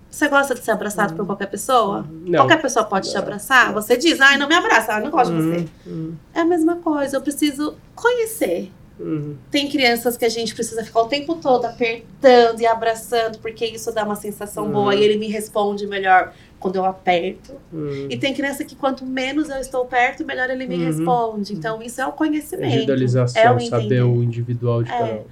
[0.10, 2.06] Você gosta de ser abraçado por qualquer pessoa?
[2.26, 2.40] Não.
[2.40, 3.72] Qualquer pessoa pode te abraçar?
[3.72, 5.66] Você diz, ai, não me abraça, eu não gosto de Uhum, você.
[5.88, 8.70] uhum, É a mesma coisa, eu preciso conhecer.
[9.00, 9.36] Uhum.
[9.50, 13.92] Tem crianças que a gente precisa ficar o tempo todo apertando e abraçando, porque isso
[13.92, 14.72] dá uma sensação Uhum.
[14.72, 17.54] boa e ele me responde melhor quando eu aperto.
[17.74, 18.08] Uhum.
[18.10, 20.86] E tem criança que quanto menos eu estou perto, melhor ele me Uhum.
[20.86, 21.54] responde.
[21.54, 22.68] Então isso é o conhecimento.
[22.74, 24.02] Individualização, é o saber entender.
[24.04, 24.98] o individual de É.
[24.98, 25.24] cada um.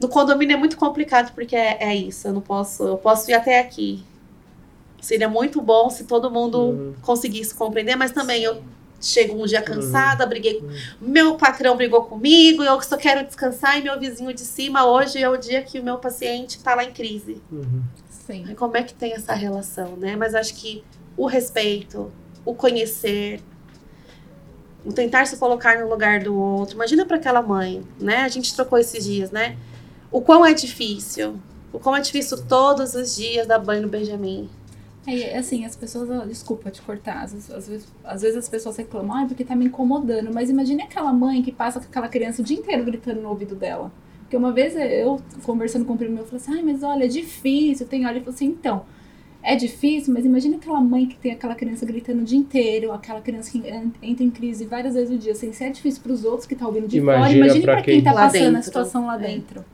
[0.00, 2.26] No condomínio é muito complicado porque é, é isso.
[2.28, 4.02] Eu não posso, eu posso ir até aqui.
[5.00, 6.94] Seria muito bom se todo mundo Uhum.
[7.02, 8.62] conseguisse compreender, mas também eu
[9.00, 10.70] chego um dia cansada, briguei Uhum.
[11.00, 15.28] meu patrão brigou comigo, eu só quero descansar e meu vizinho de cima hoje é
[15.28, 17.40] o dia que o meu paciente tá lá em crise.
[17.50, 17.82] Uhum.
[18.10, 18.46] Sim.
[18.50, 20.16] E Como é que tem essa relação, né?
[20.16, 20.84] Mas acho que
[21.16, 22.12] o respeito,
[22.44, 23.40] o conhecer,
[24.84, 26.74] o tentar se colocar no lugar do outro.
[26.74, 28.18] Imagina para aquela mãe, né?
[28.22, 29.56] A gente trocou esses dias, né?
[30.10, 31.38] O quão é difícil.
[31.72, 34.48] O quão é difícil todos os dias dar banho no Benjamin.
[35.06, 38.76] É, assim, as pessoas, desculpa te cortar, às, vezes- às vezes, às vezes as pessoas
[38.76, 42.42] reclamam, ah, porque tá me incomodando, mas imagine aquela mãe que passa com aquela criança
[42.42, 43.90] o dia inteiro gritando no ouvido dela.
[44.20, 47.08] Porque uma vez eu, conversando com o primo meu, eu falei assim, mas olha, é
[47.08, 48.84] difícil, tem hora, ele falou assim, então,
[49.42, 53.20] é difícil, mas imagina aquela mãe que tem aquela criança gritando o dia inteiro, aquela
[53.20, 56.24] criança que en- entra em crise várias vezes no dia, assim, se é difícil pros
[56.24, 58.50] outros que tá ouvindo de fora, Imagina imagine pra pra quem, quem- tá passando a
[58.50, 58.62] dentro.
[58.62, 59.26] situação lá É.
[59.26, 59.64] dentro.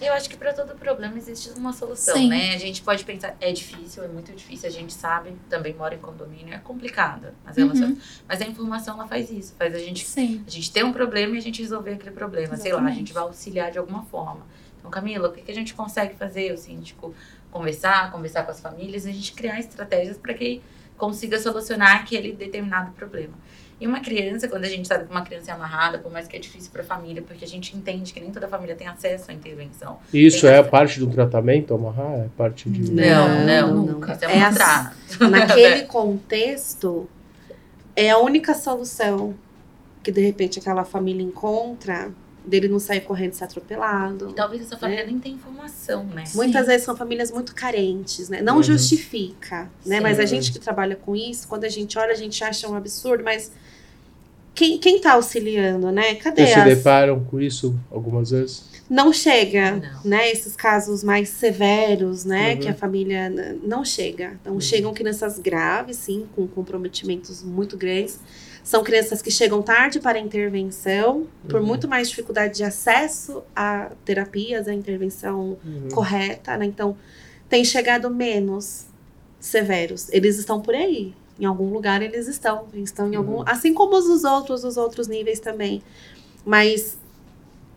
[0.00, 2.28] Eu acho que para todo problema existe uma solução, Sim.
[2.28, 2.54] né?
[2.54, 5.98] A gente pode pensar, é difícil, é muito difícil, a gente sabe, também mora em
[5.98, 7.90] condomínio, é complicado as relações.
[7.90, 7.96] Uhum.
[8.28, 10.42] Mas a informação ela faz isso, faz a gente Sim.
[10.46, 12.56] a gente tem um problema e a gente resolver aquele problema.
[12.56, 12.98] Sei lá, a Exatamente.
[12.98, 14.44] gente vai auxiliar de alguma forma.
[14.78, 16.52] Então, Camila, o que, que a gente consegue fazer?
[16.52, 17.14] O síndico
[17.54, 20.60] conversar, conversar com as famílias, a gente criar estratégias para que
[20.98, 23.32] consiga solucionar aquele determinado problema.
[23.80, 26.36] E uma criança, quando a gente sabe que uma criança é amarrada, por mais que
[26.36, 29.30] é difícil para a família, porque a gente entende que nem toda família tem acesso
[29.30, 29.98] à intervenção.
[30.12, 32.12] Isso é parte do tratamento, amarrar?
[32.12, 32.90] É parte de.
[32.90, 34.14] Não, Não, não, nunca.
[34.14, 34.96] Isso é, É mostrar.
[35.30, 37.08] Naquele contexto,
[37.94, 39.34] é a única solução
[40.02, 42.10] que de repente aquela família encontra
[42.44, 44.28] dele não sair correndo e ser atropelado.
[44.30, 46.24] E talvez essa família nem tenha informação, né?
[46.34, 48.42] Muitas vezes são famílias muito carentes, né?
[48.42, 48.62] Não Uhum.
[48.62, 49.96] justifica, né?
[49.96, 50.02] Sim.
[50.02, 52.74] Mas a gente que trabalha com isso, quando a gente olha, a gente acha um
[52.74, 53.50] absurdo, mas
[54.54, 56.14] quem, quem tá auxiliando, né?
[56.16, 56.64] Cadê Vocês se as...
[56.76, 58.72] deparam com isso algumas vezes?
[58.88, 60.00] Não chega, Não.
[60.04, 60.30] né?
[60.30, 62.52] Esses casos mais severos, né?
[62.52, 62.60] Uhum.
[62.60, 63.30] Que a família
[63.62, 64.36] não chega.
[64.40, 68.20] Então, chegam crianças graves, sim, com comprometimentos muito grandes.
[68.64, 71.66] São crianças que chegam tarde para a intervenção, por Uhum.
[71.66, 75.88] muito mais dificuldade de acesso a terapias, a intervenção Uhum.
[75.92, 76.64] correta, né?
[76.64, 76.96] Então,
[77.48, 78.86] tem chegado menos
[79.38, 80.08] severos.
[80.10, 81.14] Eles estão por aí.
[81.38, 82.66] Em algum lugar eles estão.
[82.72, 83.36] Eles estão em algum.
[83.38, 83.44] Uhum.
[83.46, 85.82] Assim como os outros, os outros níveis também.
[86.44, 86.96] Mas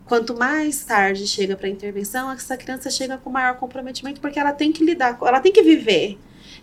[0.06, 4.54] quanto mais tarde chega para a intervenção, essa criança chega com maior comprometimento, porque ela
[4.54, 6.18] tem que lidar, ela tem que viver.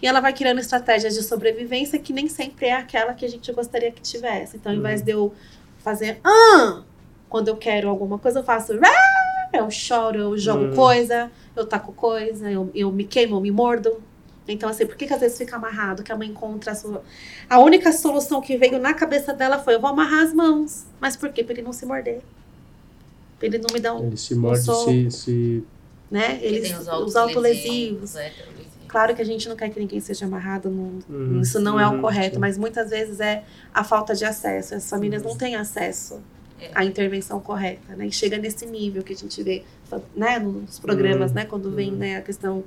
[0.05, 3.51] E ela vai criando estratégias de sobrevivência que nem sempre é aquela que a gente
[3.55, 4.59] gostaria que tivesse.
[4.59, 5.07] Então, ao invés Uhum.
[5.07, 5.35] de eu
[5.79, 6.83] fazer ah,
[7.27, 10.75] quando eu quero alguma coisa, eu faço "Ah", eu choro, eu jogo Uhum.
[10.75, 14.03] coisa, eu taco coisa, eu, eu me queimo, eu me mordo.
[14.47, 16.03] Então, assim, por que, que às vezes fica amarrado?
[16.03, 17.03] Que a mãe encontra a sua.
[17.49, 20.85] A única solução que veio na cabeça dela foi: eu vou amarrar as mãos.
[21.01, 21.43] Mas por quê?
[21.43, 22.21] Pra ele não se morder.
[23.39, 24.09] Pra ele não me dar um.
[24.09, 24.91] Ele se morde, soco.
[24.91, 25.65] se, se
[26.11, 26.39] Né?
[26.43, 28.15] Eles, tem os os autolesivos.
[28.15, 28.74] heterolesivos.
[28.95, 31.87] Claro que a gente não quer que ninguém seja amarrado, não, Uhum, isso não é
[31.89, 32.41] o uhum, correto, sim.
[32.41, 33.43] mas muitas vezes é
[33.75, 34.73] a falta de acesso.
[34.77, 36.21] As famílias não têm acesso
[36.61, 36.71] É.
[36.77, 38.07] à intervenção correta, né?
[38.07, 39.65] E chega nesse nível que a gente vê,
[40.17, 41.97] né, nos programas, Uhum, né, quando vem, uhum.
[41.99, 42.63] né, a questão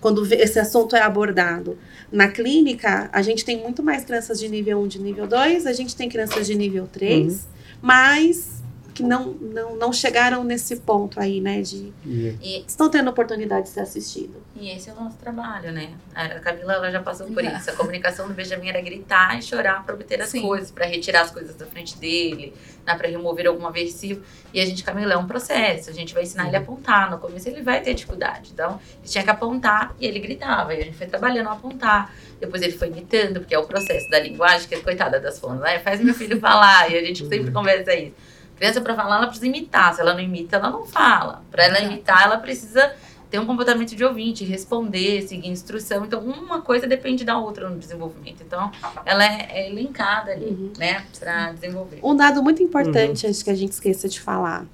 [0.00, 1.78] quando esse assunto é abordado.
[2.10, 5.72] Na clínica, a gente tem muito mais crianças de nível 1, de nível 2, a
[5.72, 7.40] gente tem crianças de nível 3, Uhum.
[7.82, 8.59] mas
[8.94, 13.68] que não, não, não chegaram nesse ponto aí, né, de e- estão tendo oportunidade de
[13.70, 14.42] ser assistido.
[14.56, 15.90] e esse é o nosso trabalho, né?
[16.14, 17.70] A Camila ela já passou por isso.
[17.70, 20.42] A comunicação do Benjamin era gritar e chorar para obter as Sim.
[20.42, 22.52] coisas, para retirar as coisas da frente dele,
[22.86, 24.22] né, para remover algum aversivo.
[24.52, 25.88] E a gente, Camila, é um processo.
[25.88, 27.10] A gente vai ensinar ele a apontar.
[27.10, 28.50] No começo ele vai ter dificuldade.
[28.52, 30.74] Então, ele tinha que apontar e ele gritava.
[30.74, 32.12] E a gente foi trabalhando a apontar.
[32.40, 35.60] Depois ele foi imitando, porque é o processo da linguagem, que é coitada das fones,
[35.60, 35.78] né?
[35.78, 36.90] Faz meu filho falar.
[36.90, 38.14] E a gente sempre conversa isso.
[38.60, 39.94] Criança, para falar, ela precisa imitar.
[39.94, 41.42] Se ela não imita, ela não fala.
[41.50, 41.92] Para ela Exato.
[41.94, 42.92] imitar, ela precisa
[43.30, 46.04] ter um comportamento de ouvinte, responder, seguir instrução.
[46.04, 48.42] Então, uma coisa depende da outra no desenvolvimento.
[48.46, 48.70] Então,
[49.06, 50.72] ela é, é linkada ali, Uhum.
[50.76, 51.06] né?
[51.18, 52.00] Para desenvolver.
[52.02, 54.66] Um dado muito importante, antes que a gente esqueça de falar.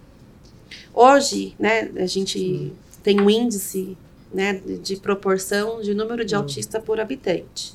[0.92, 2.72] Hoje, né, a gente
[3.04, 3.96] tem um índice
[4.34, 6.40] né, de proporção de número de Uhum.
[6.40, 7.72] autistas por habitante.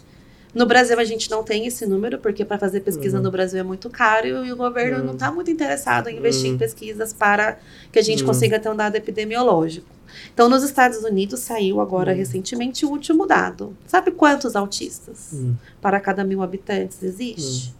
[0.54, 3.24] No Brasil, a gente não tem esse número, porque para fazer pesquisa Uhum.
[3.24, 5.06] no Brasil é muito caro e o governo Uhum.
[5.06, 6.56] não está muito interessado em investir Uhum.
[6.56, 7.58] em pesquisas para
[7.92, 8.28] que a gente Uhum.
[8.28, 9.88] consiga ter um dado epidemiológico.
[10.34, 12.18] Então, nos Estados Unidos, saiu agora Uhum.
[12.18, 13.74] recentemente o último dado.
[13.88, 15.54] Sabe quantos autistas Hum.
[15.82, 17.74] para cada mil habitantes existe?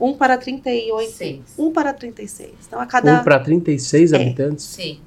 [0.00, 1.40] Um para 38 Seis.
[1.58, 2.52] 1 para 36.
[2.66, 3.20] Então, a cada.
[3.20, 4.16] Um para 36 É.
[4.16, 4.64] habitantes.
[4.64, 4.98] Sim.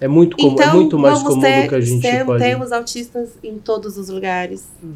[0.00, 2.42] É muito, comum, é então, muito mais comum ter, do que a gente ter- pode.
[2.42, 4.64] Temos autistas em todos os lugares.
[4.82, 4.88] E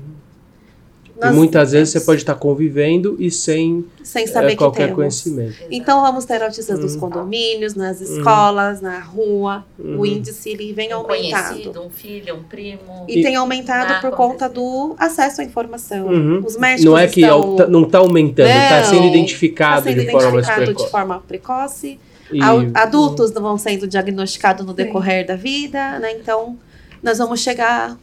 [1.21, 4.97] Nós muitas vezes você pode estar convivendo e sem Sem saber é, que qualquer temos.
[4.97, 5.55] conhecimento.
[5.71, 7.01] Então, vamos ter autistas nos Uhum.
[7.01, 9.65] condomínios, nas escolas, na rua.
[9.79, 10.01] Uhum.
[10.01, 11.49] O índice ele vem um aumentado.
[11.55, 13.05] conhecido, um filho, um primo.
[13.09, 16.07] E, tem aumentado por conta do acesso à informação.
[16.09, 16.43] Uhum.
[16.45, 20.01] Os médicos Não é que estão não está aumentando, está Não, sendo tá identificado sendo
[20.01, 20.85] de forma identificado precoce.
[20.85, 22.01] de forma precoce.
[22.33, 22.41] E-
[22.75, 26.13] Adultos não vão sendo diagnosticados no decorrer da vida, né?
[26.21, 26.59] Então,
[27.01, 27.97] nós vamos chegar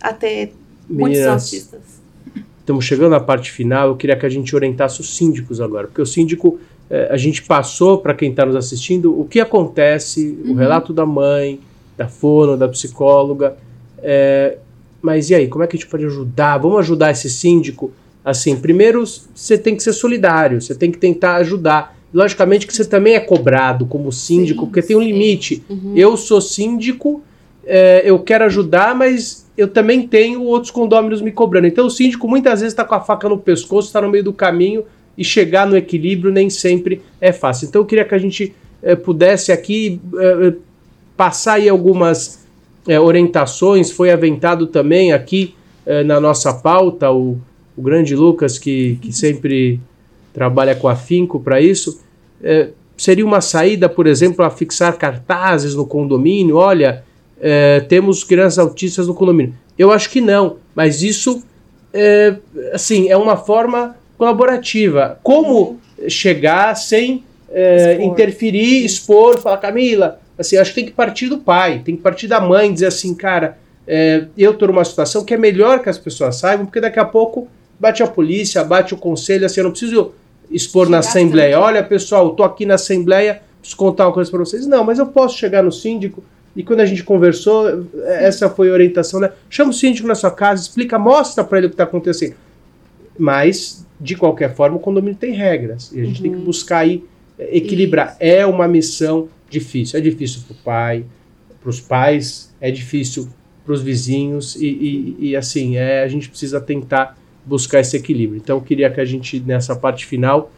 [0.00, 0.52] a ter
[0.88, 1.80] muitos autistas.
[2.66, 6.02] Estamos chegando à parte final, eu queria que a gente orientasse os síndicos agora, porque
[6.02, 6.58] o síndico,
[6.90, 10.54] eh, a gente passou para quem está nos assistindo o que acontece, o Uhum.
[10.56, 11.60] relato da mãe,
[11.96, 13.56] da fono, da psicóloga,
[14.02, 14.58] eh,
[15.00, 16.58] mas e aí, como é que a gente pode ajudar?
[16.58, 17.92] Vamos ajudar esse síndico?
[18.24, 21.96] Assim, primeiro você tem que ser solidário, você tem que tentar ajudar.
[22.12, 25.12] Logicamente que você também é cobrado como síndico, Sim, porque tem um sim.
[25.12, 25.62] limite.
[25.70, 25.92] Uhum.
[25.94, 27.22] Eu sou síndico,
[27.64, 31.66] é, eu quero ajudar, mas eu também tenho outros condôminos me cobrando.
[31.66, 34.32] Então o síndico muitas vezes está com a faca no pescoço, está no meio do
[34.32, 34.84] caminho
[35.16, 37.66] e chegar no equilíbrio nem sempre é fácil.
[37.66, 40.52] Então eu queria que a gente é, pudesse aqui é,
[41.16, 42.44] passar aí algumas
[42.86, 43.90] é, orientações.
[43.90, 45.54] Foi aventado também aqui
[46.04, 47.38] na nossa pauta o,
[47.76, 49.78] o grande Lucas que, que sempre
[50.34, 52.00] trabalha com afinco para isso.
[52.96, 56.56] Seria uma saída, por exemplo, a fixar cartazes no condomínio?
[56.56, 57.04] Olha,
[57.48, 59.54] é, temos crianças autistas no condomínio.
[59.78, 61.44] Eu acho que não, mas isso
[61.94, 62.34] é,
[62.72, 65.20] assim, é uma forma colaborativa.
[65.22, 65.78] Como
[66.08, 68.04] chegar sem é, Expor.
[68.04, 72.26] interferir, expor, falar, Camila, assim, acho que tem que partir do pai, tem que partir
[72.26, 75.98] da mãe, dizer assim, cara, é, eu estou numa situação que é melhor que as
[75.98, 77.46] pessoas saibam, porque daqui a pouco
[77.78, 80.10] bate a polícia, bate o conselho, assim, eu não preciso
[80.50, 81.52] expor na Chegar assembleia.
[81.54, 81.64] tanto.
[81.64, 84.66] Olha, pessoal, estou aqui na assembleia, preciso contar uma coisa para vocês.
[84.66, 86.24] Não, mas eu posso chegar no síndico
[86.56, 89.30] e quando a gente conversou, essa foi a orientação, né?
[89.50, 92.34] Chama o síndico na sua casa, explica, mostra para ele o que está acontecendo.
[93.18, 95.90] Mas de qualquer forma, o condomínio tem regras.
[95.92, 96.44] E a gente tem que Uhum.
[96.44, 97.02] buscar aí
[97.38, 98.08] é, equilibrar.
[98.10, 98.16] Isso.
[98.20, 99.98] É uma missão difícil.
[99.98, 101.04] É difícil para o pai,
[101.60, 103.28] para os pais, é difícil
[103.64, 104.54] para os vizinhos.
[104.56, 108.38] E, e- e, assim, é, a gente precisa tentar buscar esse equilíbrio.
[108.42, 110.50] Então, eu queria que a gente, nessa parte final,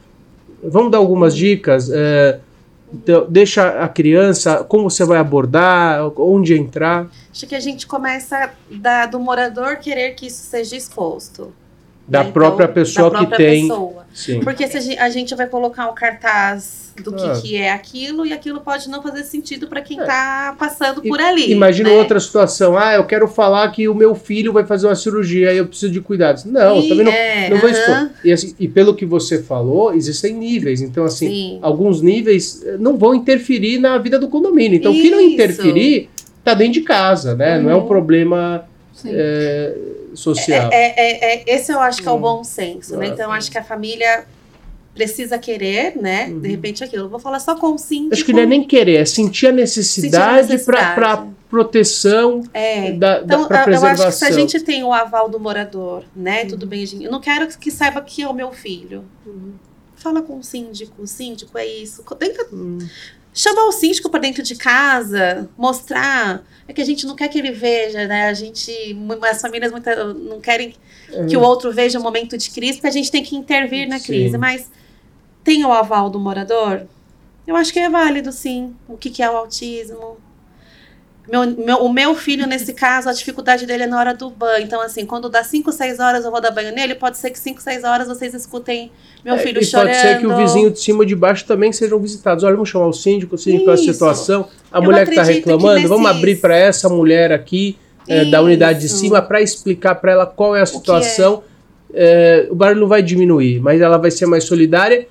[0.63, 1.91] vamos dar algumas dicas.
[1.93, 2.39] é,
[2.93, 7.07] então, deixa a criança, como você vai abordar, onde entrar.
[7.30, 11.53] Acho que a gente começa da- do morador querer que isso seja exposto.
[12.09, 12.33] Da né?
[12.33, 13.69] própria Então, pessoa da que própria tem.
[13.69, 14.07] pessoa.
[14.15, 14.41] Sim.
[14.41, 17.39] Porque se a gen- a gente vai colocar um cartaz do que, Ah.
[17.41, 20.03] que é aquilo e aquilo pode não fazer sentido para quem É.
[20.03, 21.53] está passando por ali.
[21.53, 21.97] Imagina né?
[21.97, 22.77] outra situação.
[22.77, 25.93] Ah, eu quero falar que o meu filho vai fazer uma cirurgia e eu preciso
[25.93, 26.45] de cuidados.
[26.47, 28.11] Não, E- também não, é, não vou aham, expor.
[28.25, 30.81] E, assim, e pelo que você falou, existem níveis.
[30.81, 31.59] Então, assim, Sim.
[31.63, 34.77] alguns níveis eh, não vão interferir na vida do condomínio.
[34.79, 36.09] Então, o que não interferir
[36.43, 37.61] tá dentro de casa, né?
[37.61, 37.87] Não é um Uhum.
[37.87, 39.11] problema Sim.
[40.19, 40.71] Social.
[40.73, 43.07] É, é- é- esse eu acho que é o bom senso, né?
[43.09, 43.37] Então, sim.
[43.37, 44.25] acho que a família
[44.95, 46.27] precisa querer, né?
[46.29, 46.41] Uhum.
[46.41, 47.05] De repente aquilo.
[47.05, 48.14] Eu vou falar só com o síndico.
[48.14, 50.95] Acho que não é nem querer, é sentir a necessidade necessidade.
[50.97, 52.93] para proteção É.
[52.93, 54.07] da, Então, para eu- eu preservação.
[54.09, 56.43] acho que se a gente tem o aval do morador, né?
[56.43, 56.49] Uhum.
[56.49, 57.05] Tudo bem, gente.
[57.05, 59.05] Eu não quero que saiba que é o meu filho.
[59.95, 61.03] Fala com o síndico.
[61.03, 62.03] O síndico é isso.
[62.19, 62.79] Tenta Hum,
[63.39, 66.43] chamar o síndico para dentro de casa, mostrar.
[66.66, 68.28] É que a gente não quer que ele veja, né?
[68.28, 68.72] A gente,
[69.30, 70.74] as famílias muita, não querem
[71.28, 73.99] que o outro veja o momento de crise, porque a gente tem que intervir na
[73.99, 74.07] Sim.
[74.07, 74.36] crise.
[74.36, 74.68] Mas
[75.45, 76.86] tem o aval do morador?
[77.47, 78.74] Eu acho que é válido, sim.
[78.89, 80.18] O que, que é o autismo?
[81.31, 84.64] Meu, meu- o meu filho, nesse caso, a dificuldade dele é na hora do banho.
[84.64, 87.39] Então, assim, quando dá 5, 6 horas eu vou dar banho nele, pode ser que
[87.39, 88.91] 5, 6 horas vocês escutem
[89.24, 89.89] meu É, filho e chorando.
[89.89, 92.45] pode ser que o vizinho de cima ou de baixo também sejam visitados.
[92.45, 93.93] Olha, vamos chamar o síndico, o síndico é a Isso.
[93.93, 94.49] situação.
[94.72, 97.76] A Eu mulher que está acredito que reclamando, vamos abrir para essa mulher aqui
[98.07, 98.97] é, da unidade de Isso.
[98.97, 101.43] cima para explicar para ela qual é a que situação.
[101.93, 105.07] É, o barulho não vai diminuir, mas ela vai ser mais solidária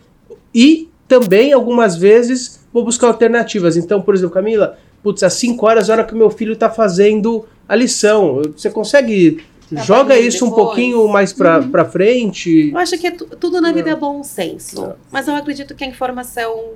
[0.53, 3.77] e também algumas vezes vou buscar alternativas.
[3.77, 6.53] Então, por exemplo, Camila, putz, às 5 horas, é a hora que o meu filho
[6.53, 8.41] está fazendo a lição.
[8.55, 9.43] Você consegue
[9.73, 10.65] Tá joga isso um depois.
[10.67, 11.69] pouquinho mais para Uhum.
[11.71, 12.69] pra frente?
[12.71, 13.95] Eu acho que é tu- tudo na vida É.
[13.95, 14.85] bom senso.
[14.85, 14.95] É.
[15.11, 16.73] Mas eu acredito que a informação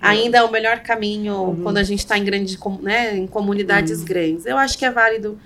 [0.00, 1.62] ainda é o melhor caminho Uhum.
[1.62, 4.46] quando a gente está em grande, né, em comunidades grandes.
[4.46, 5.38] Eu acho que é válido,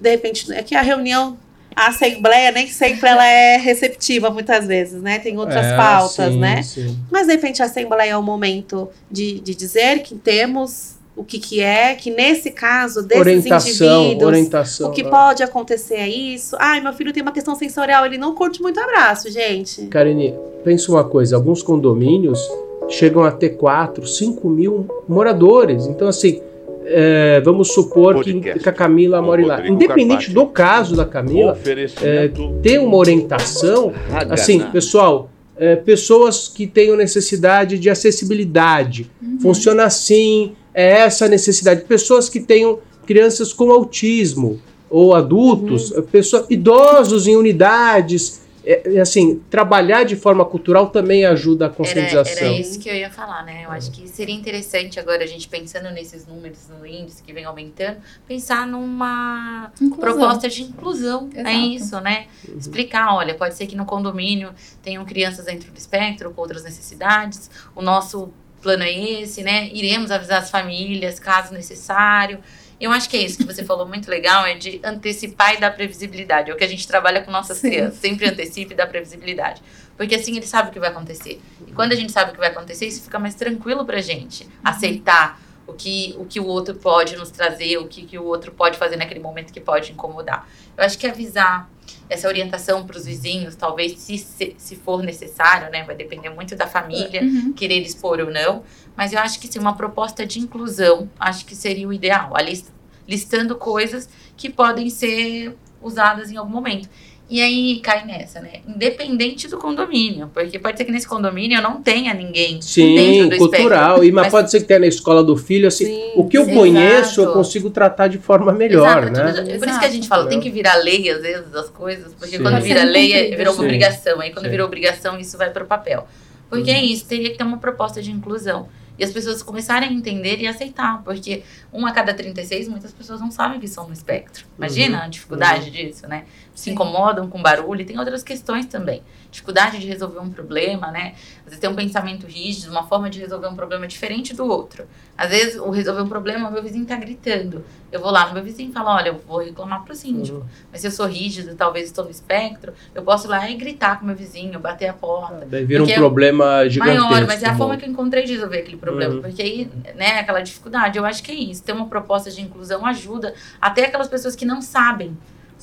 [0.00, 1.38] de repente, é que a reunião,
[1.74, 5.18] a assembleia nem sempre ela é receptiva muitas vezes, né?
[5.20, 6.62] Tem outras É, pautas, sim, né?
[6.62, 6.98] sim.
[7.10, 11.38] Mas de repente a assembleia é o momento de, de dizer que temos o que
[11.38, 14.88] que é, que nesse caso desses orientação, indivíduos orientação.
[14.88, 15.10] o que né?
[15.10, 16.56] pode acontecer é isso.
[16.58, 19.86] Ai, meu filho tem uma questão sensorial, ele não curte muito abraço, gente.
[19.86, 20.34] Karine,
[20.64, 22.40] pensa uma coisa, alguns condomínios
[22.88, 25.86] chegam a ter 4, 5 mil moradores.
[25.86, 26.40] Então, assim,
[26.84, 29.66] é, vamos supor que, Podcast que a Camila more lá.
[29.66, 30.32] Independente Carpati.
[30.32, 34.34] do caso da Camila, Oferecimento ter uma orientação, Hagana.
[34.34, 39.10] assim, pessoal, é, pessoas que tenham necessidade de acessibilidade,
[39.40, 41.82] funciona assim, é essa necessidade.
[41.84, 46.02] Pessoas que tenham crianças com autismo ou adultos, Uhum.
[46.02, 48.40] pessoas, idosos em unidades.
[48.64, 52.46] É, é assim, trabalhar de forma cultural também ajuda a Era, conscientização.
[52.46, 53.64] era isso que eu ia falar, né?
[53.64, 57.44] Eu acho que seria interessante agora a gente pensando nesses números, no índice que vem
[57.44, 59.98] aumentando, pensar numa Inclusão.
[59.98, 61.28] proposta de inclusão.
[61.34, 61.56] É Exato.
[61.66, 62.26] isso, né?
[62.56, 64.50] Explicar, olha, pode ser que no condomínio
[64.80, 67.50] tenham crianças dentro do espectro com outras necessidades.
[67.74, 68.28] O nosso
[68.62, 69.68] plano é esse, né?
[69.72, 72.38] Iremos avisar as famílias caso necessário.
[72.80, 75.70] Eu acho que é isso que você falou muito legal, é de antecipar e dar
[75.70, 76.50] previsibilidade.
[76.50, 77.70] É o que a gente trabalha com nossas Sim.
[77.70, 77.98] crianças.
[78.00, 79.62] Sempre antecipa e dá previsibilidade.
[79.96, 81.40] Porque assim ele sabe o que vai acontecer.
[81.66, 84.48] E quando a gente sabe o que vai acontecer, isso fica mais tranquilo pra gente.
[84.64, 88.52] Aceitar o que, o que o outro pode nos trazer, o que, que o outro
[88.52, 90.48] pode fazer naquele momento que pode incomodar.
[90.76, 91.70] Eu acho que avisar
[92.08, 95.84] essa orientação para os vizinhos, talvez se, se, se for necessário, né?
[95.84, 97.52] Vai depender muito da família, Uhum.
[97.52, 98.62] querer expor ou não.
[98.96, 102.36] Mas eu acho que sim, uma proposta de inclusão, acho que seria o ideal.
[102.36, 102.70] A lista,
[103.08, 106.88] listando coisas que podem ser usadas em algum momento.
[107.30, 108.60] E aí cai nessa, né?
[108.68, 110.30] Independente do condomínio.
[110.34, 113.82] Porque pode ser que nesse condomínio não tenha ninguém Sim, dentro do cultural.
[113.94, 114.04] espectro.
[114.04, 116.36] E, mas, Mas- pode ser que tenha na escola do filho, assim, Sim, o que
[116.36, 117.32] eu sim, conheço eu exato.
[117.38, 119.32] consigo tratar de forma melhor, Exato, né?
[119.32, 122.12] tudo- por isso que a gente fala, tem que virar lei às vezes as coisas,
[122.18, 122.42] porque Sim.
[122.42, 123.62] quando vira lei, é- virou Sim.
[123.64, 124.20] obrigação.
[124.20, 124.50] Aí quando Sim.
[124.50, 126.06] virou obrigação, isso vai para o papel.
[126.50, 126.76] Porque Uhum.
[126.76, 128.68] é isso, teria que ter uma proposta de inclusão.
[128.98, 131.42] E as pessoas começarem a entender e aceitar, porque
[131.72, 134.44] uma a cada 36, muitas pessoas não sabem que são no espectro.
[134.58, 135.04] Imagina Uhum.
[135.04, 136.24] a dificuldade disso, né?
[136.54, 139.02] Se incomodam com barulho e tem outras questões também.
[139.30, 141.14] Dificuldade de resolver um problema, né?
[141.38, 144.84] Às vezes tem um pensamento rígido, uma forma de resolver um problema diferente do outro.
[145.16, 147.64] Às vezes, o resolver um problema, o meu vizinho tá gritando.
[147.90, 150.38] Eu vou lá no meu vizinho e falo, olha, eu vou reclamar pro síndico.
[150.38, 150.44] Uhum.
[150.70, 153.98] Mas se eu sou rígido, talvez estou no espectro, eu posso ir lá e gritar
[153.98, 155.46] com meu vizinho, bater a porta.
[155.46, 157.04] Daí vira um é problema gigantesco.
[157.08, 159.14] Maior, mas é a forma que eu encontrei de resolver aquele problema.
[159.14, 159.22] Uhum.
[159.22, 161.61] Porque aí, né, aquela dificuldade, eu acho que é isso.
[161.64, 165.16] Ter uma proposta de inclusão ajuda até aquelas pessoas que não sabem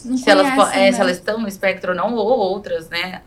[0.06, 0.92] Não se, elas, conhecem, é, né?
[0.94, 3.22] se elas estão no espectro ou não, ou outras, né?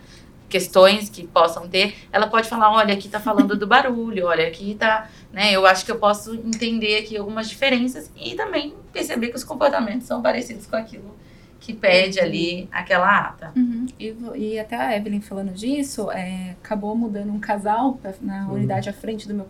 [0.49, 4.75] Questões que possam ter, ela pode falar, olha, aqui tá falando do barulho, olha, aqui
[4.79, 5.51] tá, né?
[5.53, 10.07] Eu acho que eu posso entender aqui algumas diferenças e também perceber que os comportamentos
[10.07, 11.17] são parecidos com aquilo
[11.59, 13.53] que pede ali aquela ata.
[13.57, 13.87] Uhum.
[13.99, 18.55] E, e até a Evelyn falando disso, é, acabou mudando um casal pra- na Uhum.
[18.55, 19.47] unidade à frente do meu,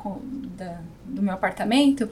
[0.57, 2.09] da- do meu apartamento.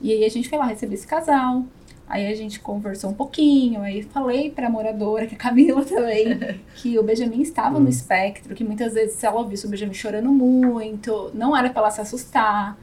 [0.00, 1.64] E aí a gente foi lá receber esse casal.
[2.08, 6.58] Aí a gente conversou um pouquinho, aí falei pra moradora, que é a Camila também,
[6.74, 7.84] que o Benjamin estava Uhum.
[7.84, 11.82] no espectro, que muitas vezes se ela ouvisse o Benjamin chorando muito, não era pra
[11.82, 12.76] ela se assustar.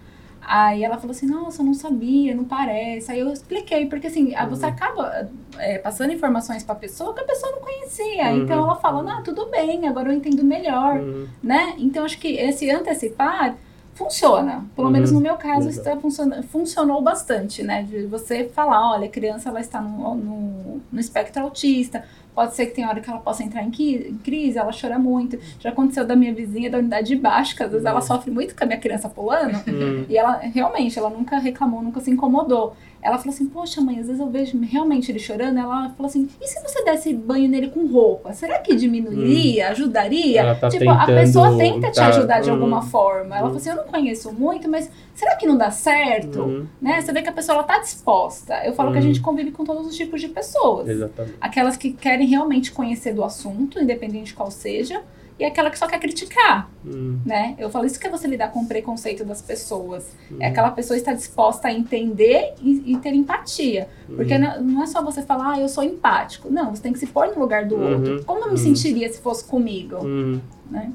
[0.49, 3.11] Aí ela falou assim, nossa, eu não sabia, não parece.
[3.11, 4.71] Aí eu expliquei, porque assim, a- você Uhum.
[4.71, 8.29] acaba é, passando informações pra pessoa que a pessoa não conhecia.
[8.29, 8.43] Uhum.
[8.43, 11.27] Então ela fala, não, tudo bem, agora eu entendo melhor, Uhum.
[11.43, 11.73] né?
[11.77, 13.57] Então acho que esse antecipar
[13.97, 14.65] funciona.
[14.75, 14.93] Pelo Uhum.
[14.93, 15.69] menos no meu caso, Legal.
[15.71, 17.83] está funciona, funcionou bastante, né?
[17.83, 22.03] De você falar, olha, a criança ela está no, no, no espectro autista.
[22.35, 25.39] Pode ser que tem hora que ela possa entrar em, em crise, ela chora muito.
[25.59, 28.05] Já aconteceu da minha vizinha da unidade de baixo, que às vezes ela Uhum.
[28.05, 29.55] sofre muito com a minha criança pulando.
[29.67, 30.05] Uhum.
[30.07, 32.75] E ela, realmente, ela nunca reclamou, nunca se incomodou.
[33.07, 35.57] Ela falou assim, poxa mãe, às vezes eu vejo realmente ele chorando.
[35.57, 38.33] Ela falou assim, e se você desse banho nele com roupa?
[38.33, 40.41] Será que diminuiria, ajudaria?
[40.41, 42.55] Ela tá tipo, a tentando pessoa tenta te tá- ajudar de Uhum.
[42.55, 43.35] alguma forma.
[43.37, 43.53] Ela Uhum.
[43.53, 46.41] falou assim, eu não conheço muito, mas será que não dá certo?
[46.41, 46.65] Uhum.
[46.81, 47.01] Né?
[47.01, 48.55] Você vê que a pessoa ela tá disposta.
[48.65, 49.07] Eu falo que a Uhum.
[49.07, 50.87] gente convive com todos os tipos de pessoas.
[50.89, 51.35] Exatamente.
[51.39, 55.01] Aquelas que querem realmente conhecer do assunto, independente de qual seja,
[55.39, 57.19] e aquela que só quer criticar Uhum.
[57.25, 57.55] né?
[57.59, 60.05] Eu falo, isso que é você lidar com o preconceito das pessoas.
[60.31, 60.37] Uhum.
[60.39, 63.87] É aquela pessoa estar disposta a entender e, e ter empatia.
[64.15, 64.39] Porque Uhum.
[64.39, 66.49] não, não é só você falar, ah, eu sou empático.
[66.49, 67.93] Não, você tem que se pôr no lugar do Uhum.
[67.93, 68.23] outro.
[68.25, 68.57] Como eu me Uhum.
[68.57, 69.97] sentiria se fosse comigo?
[69.97, 70.39] Uhum.
[70.71, 70.91] Né?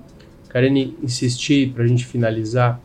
[0.48, 2.80] Karine, insistir para a gente finalizar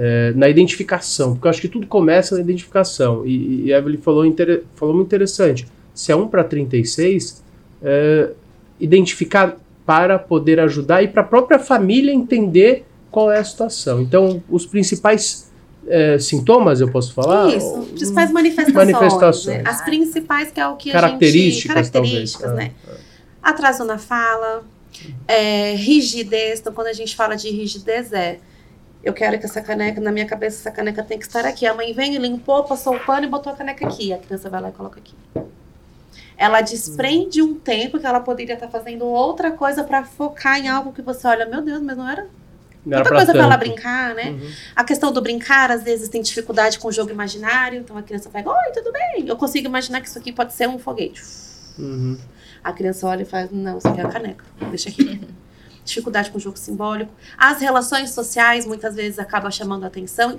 [0.00, 3.26] é, na identificação, porque eu acho que tudo começa na identificação.
[3.26, 5.66] E, e a Evelyn falou, inter- falou muito interessante.
[5.92, 7.42] Se é 1 para 36,
[7.82, 8.30] é,
[8.78, 9.56] identificar
[9.88, 14.02] para poder ajudar e para a própria família entender qual é a situação.
[14.02, 15.50] Então, os principais
[15.86, 17.48] é, sintomas, eu posso falar?
[17.48, 18.92] Isso, principais manifestações.
[18.92, 19.56] Manifestações.
[19.56, 19.62] né?
[19.64, 21.92] As principais que é o que a características, gente...
[21.92, 22.68] Características, talvez.
[22.68, 22.74] né?
[23.42, 24.62] Atraso na fala,
[25.26, 26.60] é, rigidez.
[26.60, 28.40] Então, quando a gente fala de rigidez, é...
[29.02, 31.64] Eu quero que essa caneca, na minha cabeça, essa caneca tem que estar aqui.
[31.64, 34.12] A mãe vem, limpou, passou o pano e botou a caneca aqui.
[34.12, 35.14] A criança vai lá e coloca aqui.
[36.38, 40.92] Ela desprende um tempo que ela poderia estar fazendo outra coisa para focar em algo
[40.92, 42.28] que você olha, meu Deus, mas não era
[42.86, 44.30] Não outra pra coisa para ela brincar, né?
[44.30, 44.50] Uhum.
[44.76, 48.30] A questão do brincar, às vezes tem dificuldade com o jogo imaginário, então a criança
[48.30, 49.26] pega, oi, tudo bem?
[49.26, 51.20] Eu consigo imaginar que isso aqui pode ser um foguete.
[51.76, 52.16] Uhum.
[52.62, 55.20] A criança olha e faz, não, isso aqui é a caneca, deixa aqui.
[55.88, 57.12] dificuldade com o jogo simbólico.
[57.36, 60.36] As relações sociais muitas vezes acabam chamando a atenção.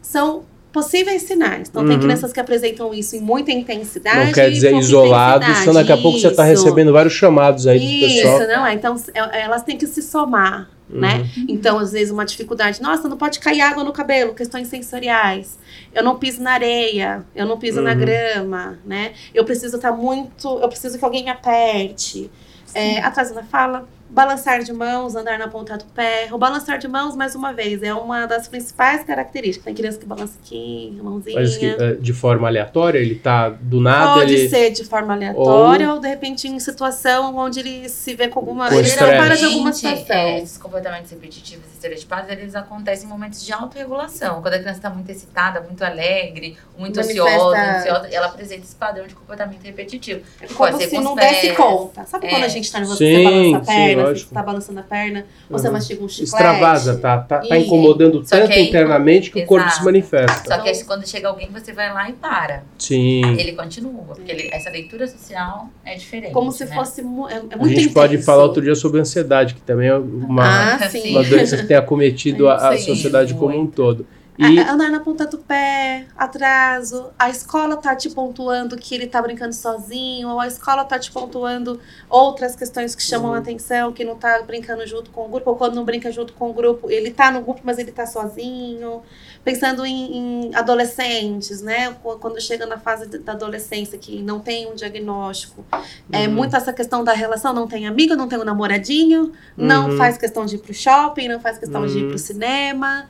[0.00, 1.68] São possíveis sinais.
[1.68, 2.02] Então, tem Uhum.
[2.02, 4.26] crianças que apresentam isso em muita intensidade.
[4.26, 6.62] Não quer dizer isolado, senão daqui a pouco você está Isso.
[6.64, 8.38] recebendo vários chamados aí do Isso, pessoal.
[8.48, 8.74] não é?
[8.74, 11.26] Então, é- elas têm que se somar, né?
[11.36, 11.46] Uhum.
[11.48, 12.82] Então, às vezes, uma dificuldade.
[12.82, 15.58] Nossa, não pode cair água no cabelo, questões sensoriais.
[15.94, 17.98] Eu não piso na areia, eu não piso na Uhum.
[17.98, 19.12] grama, né?
[19.34, 20.46] Eu preciso estar muito.
[20.60, 22.30] Eu preciso que alguém me aperte.
[22.74, 26.28] É, atraso na fala, balançar de mãos, andar na ponta do pé.
[26.32, 29.64] O balançar de mãos, mais uma vez, é uma das principais características.
[29.64, 31.40] Tem criança que balança aqui, mãozinha.
[31.40, 34.48] Mas que, é, de forma aleatória, ele tá do nada, Pode ele...
[34.48, 35.98] ser de forma aleatória ou...
[36.00, 38.68] de repente em situação onde ele se vê com alguma.
[38.68, 40.16] Com ele não para de alguma situação.
[40.16, 44.40] é, esses comportamentos repetitivos e estereotipados, eles acontecem em momentos de autorregulação.
[44.42, 48.74] Quando a criança está muito excitada, muito alegre, muito Manifesta- ansiosa, ansiosa, ela apresenta esse
[48.76, 50.20] padrão de comportamento repetitivo.
[50.40, 51.56] É Pode como ser se com não os desse pés.
[51.56, 52.04] conta.
[52.06, 52.30] Sabe É.
[52.30, 54.34] quando a gente tá nervoso, Sim, você balança a sim, perna, você lógico.
[54.34, 55.72] tá balançando a perna, ou você Uhum.
[55.72, 56.24] mastiga um chiclete.
[56.32, 57.66] Extravasa, tá, tá, tá Isso.
[57.66, 59.84] incomodando Só tanto que aí- internamente que o corpo se Exato.
[59.84, 60.54] manifesta.
[60.54, 62.62] Só que aí, quando chega alguém, você vai lá e para.
[62.78, 63.22] Sim.
[63.38, 66.32] Ele continua, porque ele- essa leitura social é diferente.
[66.32, 66.74] Como se né?
[66.74, 67.02] fosse.
[67.02, 68.26] mu- É, é A muito gente pode intenso.
[68.26, 70.44] falar outro dia sobre ansiedade, que também é uma,
[70.74, 70.78] Ah,
[71.10, 74.06] uma doença que tem acometido a, a sociedade como um todo.
[74.38, 79.06] E A- Andar na ponta do pé, atraso, a escola tá te pontuando que ele
[79.06, 81.80] tá brincando sozinho, ou a escola tá te pontuando
[82.10, 85.56] outras questões que chamam a atenção, que não tá brincando junto com o grupo, ou
[85.56, 89.02] quando não brinca junto com o grupo, ele tá no grupo, mas ele tá sozinho.
[89.42, 91.94] Pensando em, em adolescentes, né?
[92.02, 95.64] Qu- Quando chega na fase da adolescência, que não tem um diagnóstico.
[96.12, 96.34] É Uhum.
[96.34, 99.96] muito essa questão da relação, não tem amigo, não tem um namoradinho, não Uhum.
[99.96, 102.08] faz questão de ir pro shopping, não faz questão de ir Uhum.
[102.10, 103.08] pro cinema.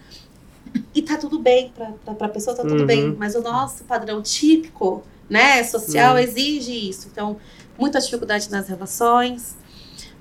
[0.95, 2.87] E tá tudo bem, pra, pra, pra pessoa tá tudo Uhum.
[2.87, 3.17] bem.
[3.19, 6.21] Mas o nosso padrão típico, né, social, Uhum.
[6.21, 7.09] exige isso.
[7.13, 7.37] Então,
[7.79, 9.57] muita dificuldade nas relações.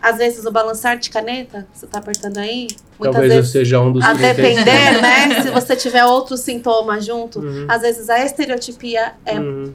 [0.01, 2.67] Às vezes o balançar de caneta, você tá apertando aí,
[2.99, 3.51] muitas talvez eu vezes.
[3.51, 4.55] seja um dos A 36.
[4.63, 5.41] depender, né?
[5.41, 7.65] Se você tiver outros sintomas junto, Uhum.
[7.67, 9.73] às vezes a estereotipia é Uhum.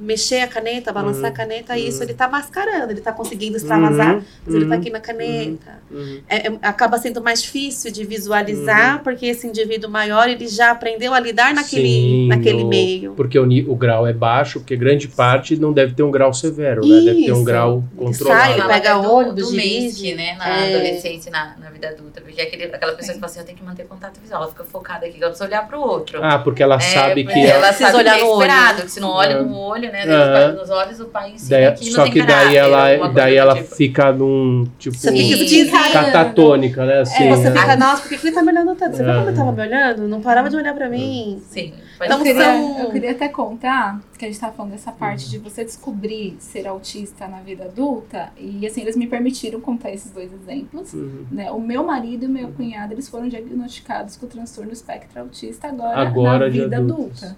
[0.00, 1.28] Mexer a caneta, balançar Uhum.
[1.28, 2.04] a caneta, e isso Uhum.
[2.04, 4.22] ele tá mascarando, ele tá conseguindo extravasar, Uhum.
[4.46, 4.80] mas ele tá Uhum.
[4.80, 5.78] aqui na caneta.
[5.90, 6.20] Uhum.
[6.28, 11.12] É- é- acaba sendo mais difícil de visualizar, porque esse indivíduo maior, ele já aprendeu
[11.12, 13.12] a lidar naquele, Sim, naquele o- meio.
[13.12, 16.80] Porque o, o grau é baixo, porque grande parte não deve ter um grau severo,
[16.86, 17.00] né?
[17.00, 18.58] Deve ter um grau controlado.
[18.58, 20.34] sai, pega o olho do do né?
[20.38, 20.74] Na É.
[20.74, 22.20] adolescência e na, na vida adulta.
[22.20, 24.42] Porque é aquele, aquela pessoa que fala assim, eu tenho que manter contato visual.
[24.42, 26.20] Ela fica focada aqui, ela precisa olhar pro outro.
[26.22, 27.32] Ah, porque ela É, sabe que.
[27.46, 28.40] ela Precisa sabe olhar que é no olho.
[28.42, 29.42] esperado, que se não olha É.
[29.42, 30.04] no olho, né?
[30.04, 30.52] Aham.
[30.52, 33.54] Nos olhos o pai ensina Daí- que só que daí ela, alguma daí coisa ela
[33.56, 33.74] tipo.
[33.76, 35.70] fica num tipo Sim.
[35.92, 37.00] catatônica, né?
[37.00, 37.60] Assim, É, você né?
[37.60, 38.96] fica, nossa, por que ele tá me olhando tanto?
[38.96, 39.16] Você viu É.
[39.16, 40.08] como ele tava me olhando?
[40.08, 40.88] Não parava de olhar pra É.
[40.88, 41.42] mim.
[41.48, 41.72] Sim.
[42.02, 45.24] Então, Eu queria, são- eu queria até contar que a gente tava falando dessa parte
[45.24, 45.30] Uhum.
[45.30, 48.30] de você descobrir ser autista na vida adulta.
[48.38, 50.92] E assim, eles me permitiram contar esses dois exemplos.
[50.94, 51.26] Uhum.
[51.30, 51.50] Né?
[51.50, 55.68] O meu marido e o meu cunhado, eles foram diagnosticados com o transtorno espectro autista
[55.68, 57.22] agora, Agora na vida adultos.
[57.22, 57.36] adulta.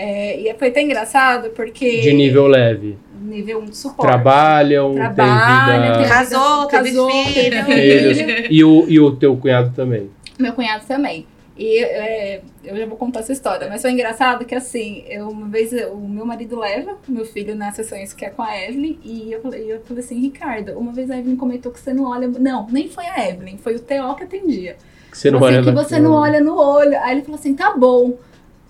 [0.00, 2.00] É, e foi até engraçado porque.
[2.00, 2.96] De nível leve.
[3.20, 4.08] nível 1 de suporte.
[4.08, 6.08] Trabalham, Trabalha, tem vida.
[6.08, 7.34] Casou, teve casou, filho.
[7.34, 8.46] teve filho.
[8.48, 10.08] E o, e o teu cunhado também.
[10.38, 11.26] Meu cunhado também.
[11.56, 15.48] E é, eu já vou contar essa história, mas foi engraçado que assim, eu, uma
[15.48, 18.96] vez o meu marido leva o meu filho nas sessões que é com a Evelyn,
[19.02, 22.04] e eu falei, eu falei assim, Ricardo, uma vez a Evelyn comentou que você não
[22.04, 22.28] olha.
[22.28, 24.76] Não, nem foi a Evelyn, foi o Theo que atendia.
[25.10, 26.96] Que você não Falou olha assim, que você não olha no olho.
[27.00, 28.16] Aí ele falou assim, tá bom.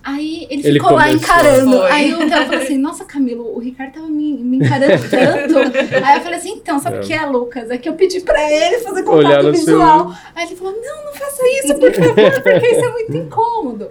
[0.01, 1.77] Aí ele, Ele ficou lá encarando.
[1.77, 1.91] Foi.
[1.91, 5.57] Aí o Theo falou assim, nossa, Camilo, o Ricardo tava me, me encarando tanto.
[6.05, 7.03] Aí eu falei assim, então, sabe o É.
[7.03, 7.69] que é, Lucas?
[7.69, 10.07] É que eu pedi pra ele fazer contato seu visual.
[10.07, 10.17] olho.
[10.35, 13.89] Aí ele falou, não, não faça isso, por favor, porque isso é muito incômodo.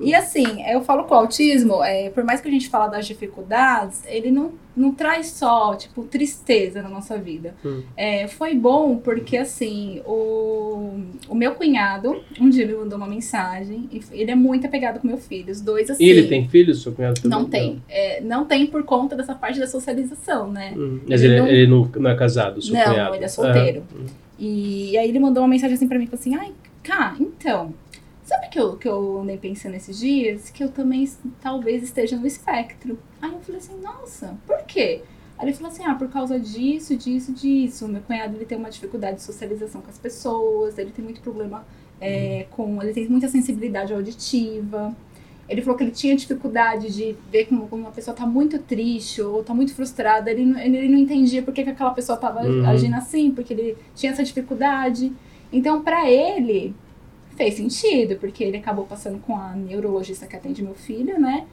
[0.00, 3.06] E assim, eu falo que o autismo, é, por mais que a gente fala das
[3.06, 7.54] dificuldades, ele não, não traz só, tipo, tristeza na nossa vida.
[7.64, 7.82] Hum.
[7.96, 13.88] É, foi bom porque, assim, o, o meu cunhado, um dia me mandou uma mensagem,
[13.92, 16.04] e ele é muito apegado com meu filho, os dois, assim...
[16.04, 17.38] E ele tem filhos, seu cunhado também?
[17.38, 17.82] Não tem.
[17.88, 20.74] É, não tem por conta dessa parte da socialização, né?
[20.76, 23.14] Hum, Mas Ele ele, não- ele não, não é casado, seu Não, cunhado?
[23.14, 23.82] ele é solteiro.
[23.92, 24.06] Ah, hum.
[24.38, 27.74] E aí ele mandou uma mensagem assim pra mim, falou assim, ai, cá, então,
[28.30, 30.50] sabe que eu, que eu andei pensando esses dias?
[30.50, 31.08] Que eu também
[31.40, 32.98] talvez esteja no espectro.
[33.20, 35.02] Aí eu falei assim, nossa, por quê?
[35.38, 37.88] Aí ele falou assim, ah, por causa disso, disso, disso.
[37.88, 41.64] Meu cunhado, ele tem uma dificuldade de socialização com as pessoas, ele tem muito problema
[42.00, 42.82] é, com...
[42.82, 44.94] Ele tem muita sensibilidade auditiva.
[45.48, 49.20] Ele falou que ele tinha dificuldade de ver como, como uma pessoa tá muito triste
[49.20, 50.30] ou tá muito frustrada.
[50.30, 52.68] Ele, não- ele, ele não entendia por que, que aquela pessoa tava Uhum.
[52.68, 55.12] agindo assim, porque ele tinha essa dificuldade.
[55.52, 56.72] Então, pra ele,
[57.40, 61.44] fez sentido, porque ele acabou passando com a neurologista que atende meu filho, né?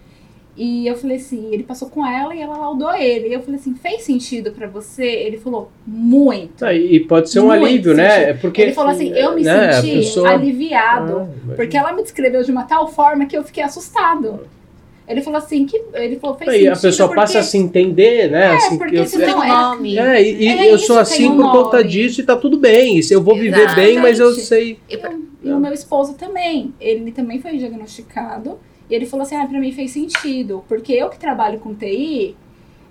[0.59, 3.29] E eu falei assim, ele passou com ela e ela laudou ele.
[3.29, 5.05] E eu falei assim, fez sentido pra você?
[5.05, 6.65] Ele falou, muito.
[6.65, 8.09] Ah, e e pode ser um alívio, né?
[8.09, 8.29] sentido.
[8.29, 11.29] É porque, ele falou assim, eu me né, senti pessoa- aliviado.
[11.49, 11.53] Ah.
[11.55, 14.41] Porque ela me descreveu de uma tal forma que eu fiquei assustado.
[15.07, 17.21] Ele falou assim, que ele falou, fez Aí sentido a pessoa porque...
[17.21, 18.45] passa a se entender, né?
[18.47, 19.03] É, assim, porque eu,
[19.37, 19.97] um é- nome.
[19.97, 21.89] é, e, e É eu isso, sou assim um por conta nome.
[21.89, 22.99] disso e tá tudo bem.
[23.11, 24.47] Eu vou viver bem, mas eu Exatamente.
[24.47, 24.79] sei.
[24.89, 25.13] E pra-
[25.47, 26.73] E o meu esposo também.
[26.79, 28.59] Ele também foi diagnosticado.
[28.89, 30.63] E ele falou assim: ah, pra mim fez sentido.
[30.67, 32.35] Porque eu que trabalho com TI,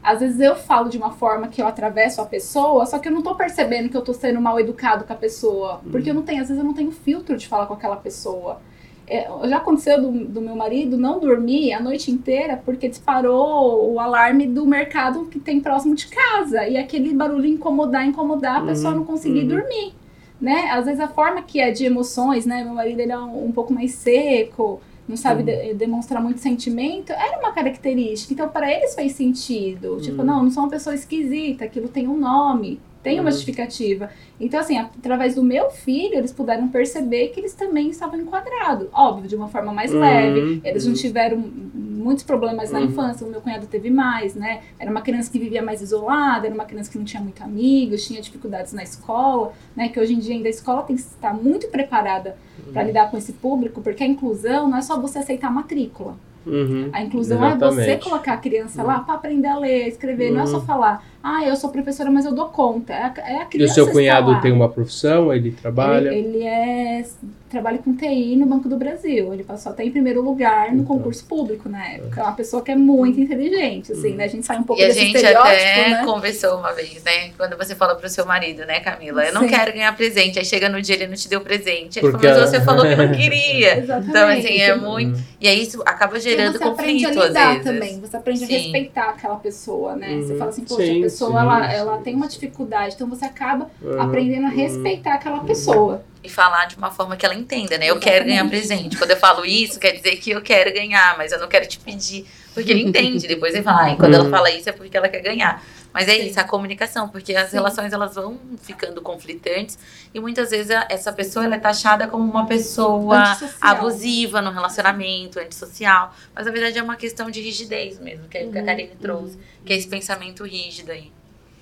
[0.03, 3.13] às vezes eu falo de uma forma que eu atravesso a pessoa, só que eu
[3.13, 5.81] não tô percebendo que eu tô sendo mal educado com a pessoa.
[5.91, 8.61] Porque eu não tenho, às vezes eu não tenho filtro de falar com aquela pessoa.
[9.09, 14.01] É, já aconteceu do, do meu marido não dormir a noite inteira porque disparou o
[14.01, 16.67] alarme do mercado que tem próximo de casa.
[16.67, 19.49] E aquele barulho incomodar, incomodar, a pessoa Uhum, não conseguir uhum.
[19.49, 19.95] dormir
[20.41, 20.71] né?
[20.71, 22.63] Às vezes a forma que é de emoções, né?
[22.65, 25.47] Meu marido ele é um, um pouco mais seco, não sabe Uhum.
[25.69, 27.13] de- demonstrar muito sentimento.
[27.13, 28.33] Era uma característica.
[28.35, 29.99] Então para eles fez sentido.
[30.01, 30.25] Tipo, Uhum.
[30.27, 31.65] não, não sou uma pessoa esquisita.
[31.65, 32.81] Aquilo tem um nome,
[33.11, 33.33] tem uma Uhum.
[33.33, 34.11] justificativa.
[34.41, 38.89] Então assim, através do meu filho eles puderam perceber que eles também estavam enquadrados.
[38.93, 40.61] Óbvio, de uma forma mais Uhum, leve.
[40.65, 40.99] Eles não uhum.
[40.99, 41.39] tiveram
[41.75, 42.87] muitos problemas na Uhum.
[42.87, 44.61] infância, o meu cunhado teve mais, né?
[44.79, 48.07] Era uma criança que vivia mais isolada, era uma criança que não tinha muito amigos,
[48.07, 49.89] tinha dificuldades na escola, né?
[49.89, 52.37] Que hoje em dia ainda a escola tem que estar muito preparada
[52.73, 56.17] para lidar com esse público, porque a inclusão não é só você aceitar a matrícula.
[56.47, 56.91] Uhum.
[56.93, 58.05] A inclusão é você Exatamente.
[58.05, 60.65] colocar a criança lá para aprender a ler, a escrever, não é só Uhum.
[60.65, 62.93] falar, ah, eu sou professora, mas eu dou conta.
[62.93, 66.11] É a, é a E o criança seu cunhado tem uma profissão, ele trabalha.
[66.13, 67.05] Ele, ele é
[67.49, 69.33] trabalha com TI no Banco do Brasil.
[69.33, 70.97] Ele passou até em primeiro lugar no Então.
[70.97, 72.21] concurso público na época.
[72.21, 74.25] É uma pessoa que é muito inteligente, assim, né?
[74.25, 76.05] A gente sai um pouco E a desse gente estereótipo, até né?
[76.05, 77.31] conversou uma vez, né?
[77.37, 79.25] Quando você fala pro seu marido, né, Camila?
[79.25, 79.49] Eu não Sim.
[79.49, 80.39] quero ganhar presente.
[80.39, 81.99] Aí chega no dia ele não te deu presente.
[82.01, 83.79] Ele Porque falou, mas você falou que não queria.
[83.79, 84.09] Exatamente.
[84.11, 85.21] Então, assim, é muito.
[85.41, 87.65] E aí isso acaba gerando você aprende conflito a às lidar vezes.
[87.65, 88.55] também, você aprende a Sim.
[88.55, 90.21] respeitar aquela pessoa, né?
[90.21, 90.39] Você Uhum.
[90.39, 91.75] fala assim, poxa, Sim, a pessoa sim, ela, sim.
[91.77, 94.01] ela tem uma dificuldade, então você acaba Uhum.
[94.01, 96.05] aprendendo a respeitar aquela pessoa.
[96.23, 97.87] E falar de uma forma que ela entenda, né?
[97.87, 98.67] Eu quero ganhar Exatamente.
[98.67, 98.97] presente.
[98.99, 101.79] Quando eu falo isso, quer dizer que eu quero ganhar, mas eu não quero te
[101.79, 102.27] pedir.
[102.53, 103.29] Porque ele entende.
[103.29, 104.31] Depois ele fala, ai, quando ela Uhum.
[104.31, 105.63] fala isso é porque ela quer ganhar.
[105.97, 106.27] Mas é Sim.
[106.27, 107.57] isso, a comunicação, porque as Sim.
[107.57, 109.79] relações elas vão ficando conflitantes
[110.13, 113.77] e muitas vezes essa pessoa ela é taxada como uma pessoa Antissocial.
[113.77, 116.15] abusiva no relacionamento, antissocial.
[116.35, 118.67] Mas na verdade é uma questão de rigidez mesmo, que é o que a Uhum,
[118.67, 121.11] Karine trouxe, que é esse pensamento rígido aí.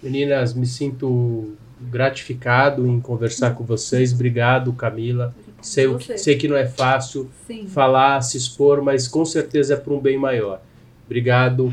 [0.03, 4.13] Meninas, me sinto gratificado em conversar com vocês.
[4.13, 5.33] Obrigado, Camila.
[5.63, 5.87] Sei,
[6.19, 7.69] sei que não é fácil Sim.
[7.69, 10.61] falar, se expor, mas com certeza é para um bem maior.
[11.07, 11.73] Obrigado,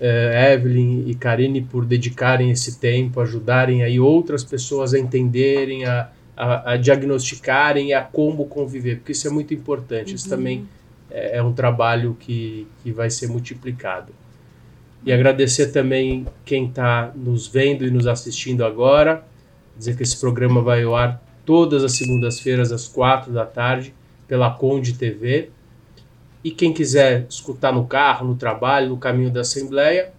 [0.00, 6.10] eh, Evelyn e Karine, por dedicarem esse tempo, ajudarem aí outras pessoas a entenderem, a,
[6.36, 10.14] a, a diagnosticarem e a como conviver, porque isso é muito importante.
[10.14, 10.66] Isso também
[11.10, 14.12] é, é um trabalho que, que vai ser multiplicado.
[15.04, 19.24] E agradecer também quem está nos vendo e nos assistindo agora.
[19.76, 23.94] Dizer que esse programa vai ao ar todas as segundas-feiras, às quatro da tarde,
[24.28, 25.50] pela Conde TV.
[26.42, 30.12] E quem quiser escutar no carro, no trabalho, no caminho da Assembleia,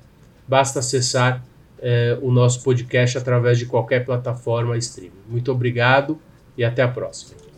[0.48, 1.44] basta acessar
[1.80, 5.12] eh, o nosso podcast através de qualquer plataforma streaming.
[5.28, 6.20] Muito obrigado
[6.56, 7.51] e até a próxima.